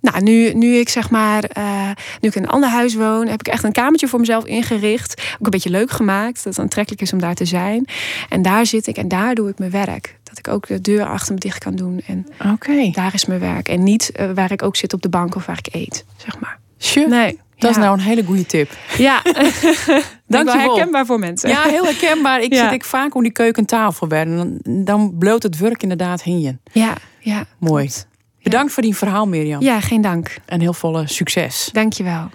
nou, 0.00 0.22
nu, 0.22 0.54
nu 0.54 0.74
ik 0.74 0.88
zeg 0.88 1.10
maar, 1.10 1.44
eh, 1.44 1.90
nu 2.20 2.28
ik 2.28 2.34
in 2.34 2.42
een 2.42 2.48
ander 2.48 2.68
huis 2.68 2.94
woon, 2.94 3.26
heb 3.26 3.40
ik 3.40 3.48
echt 3.48 3.64
een 3.64 3.72
kamertje 3.72 4.08
voor 4.08 4.18
mezelf 4.18 4.44
ingericht. 4.44 5.22
Ook 5.34 5.44
een 5.44 5.50
beetje 5.50 5.70
leuk 5.70 5.90
gemaakt, 5.90 6.44
dat 6.44 6.44
het 6.44 6.58
aantrekkelijk 6.58 7.02
is 7.02 7.12
om 7.12 7.20
daar 7.20 7.34
te 7.34 7.44
zijn. 7.44 7.84
En 8.28 8.42
daar 8.42 8.66
zit 8.66 8.86
ik 8.86 8.96
en 8.96 9.08
daar 9.08 9.34
doe 9.34 9.48
ik 9.48 9.58
mijn 9.58 9.70
werk. 9.70 10.18
Dat 10.30 10.38
ik 10.38 10.48
ook 10.48 10.66
de 10.66 10.80
deur 10.80 11.06
achter 11.06 11.34
me 11.34 11.40
dicht 11.40 11.58
kan 11.58 11.74
doen. 11.76 12.02
En 12.06 12.26
daar 12.92 13.14
is 13.14 13.24
mijn 13.26 13.40
werk. 13.40 13.68
En 13.68 13.82
niet 13.82 14.10
eh, 14.12 14.30
waar 14.34 14.52
ik 14.52 14.62
ook 14.62 14.76
zit 14.76 14.92
op 14.92 15.02
de 15.02 15.08
bank 15.08 15.34
of 15.34 15.46
waar 15.46 15.58
ik 15.62 15.74
eet, 15.74 16.04
zeg 16.16 16.38
maar. 16.40 16.58
Sure. 16.78 17.08
Nee. 17.08 17.38
Dat 17.56 17.70
is 17.70 17.76
nou 17.76 17.92
een 17.92 18.00
hele 18.04 18.24
goede 18.24 18.46
tip. 18.46 18.70
Ja, 18.98 19.20
Dank 19.22 19.36
wel 19.36 20.04
Dankjewel. 20.44 20.74
herkenbaar 20.74 21.06
voor 21.06 21.18
mensen. 21.18 21.48
Ja, 21.48 21.62
heel 21.62 21.84
herkenbaar. 21.84 22.40
Ik 22.40 22.52
Ja. 22.54 22.62
zit 22.64 22.72
ik 22.72 22.84
vaak 22.84 23.14
om 23.14 23.22
die 23.22 23.32
keukentafel 23.32 24.08
werden. 24.08 24.36
Dan, 24.62 24.84
dan 24.84 25.14
bloot 25.18 25.42
het 25.42 25.58
werk 25.58 25.82
inderdaad 25.82 26.22
heen. 26.22 26.60
ja, 26.72 26.94
ja. 27.20 27.44
Mooi. 27.58 27.84
klopt. 27.86 28.08
Bedankt 28.42 28.72
voor 28.72 28.82
die 28.82 28.96
verhaal, 28.96 29.26
Mirjam. 29.26 29.60
Ja, 29.62 29.80
geen 29.80 30.00
dank. 30.00 30.36
En 30.46 30.60
heel 30.60 30.72
volle 30.72 31.06
succes. 31.08 31.68
Dankjewel. 31.72 32.28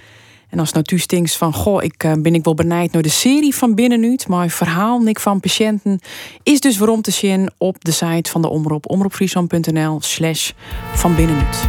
En 0.56 0.62
als 0.62 0.72
nou 0.72 1.28
van, 1.38 1.54
goh, 1.54 1.84
ik 1.84 2.04
uh, 2.04 2.12
ben 2.20 2.36
ik 2.36 2.44
wel 2.44 2.54
benijd 2.54 2.92
naar 2.92 3.02
de 3.02 3.10
serie 3.10 3.56
van 3.56 3.76
Binnenuut. 3.76 4.28
Maar 4.28 4.50
verhaal 4.50 5.00
Nick 5.00 5.20
van 5.20 5.40
patiënten 5.40 6.00
is 6.44 6.60
dus 6.60 6.78
waarom 6.78 7.02
te 7.02 7.12
zien 7.12 7.50
op 7.58 7.84
de 7.84 7.92
site 7.92 8.32
van 8.32 8.42
de 8.42 8.50
Omroep. 8.50 8.90
omroepfriesland.nl 8.90 9.98
slash 10.02 10.52
van 10.94 11.16
Binnenuut. 11.16 11.68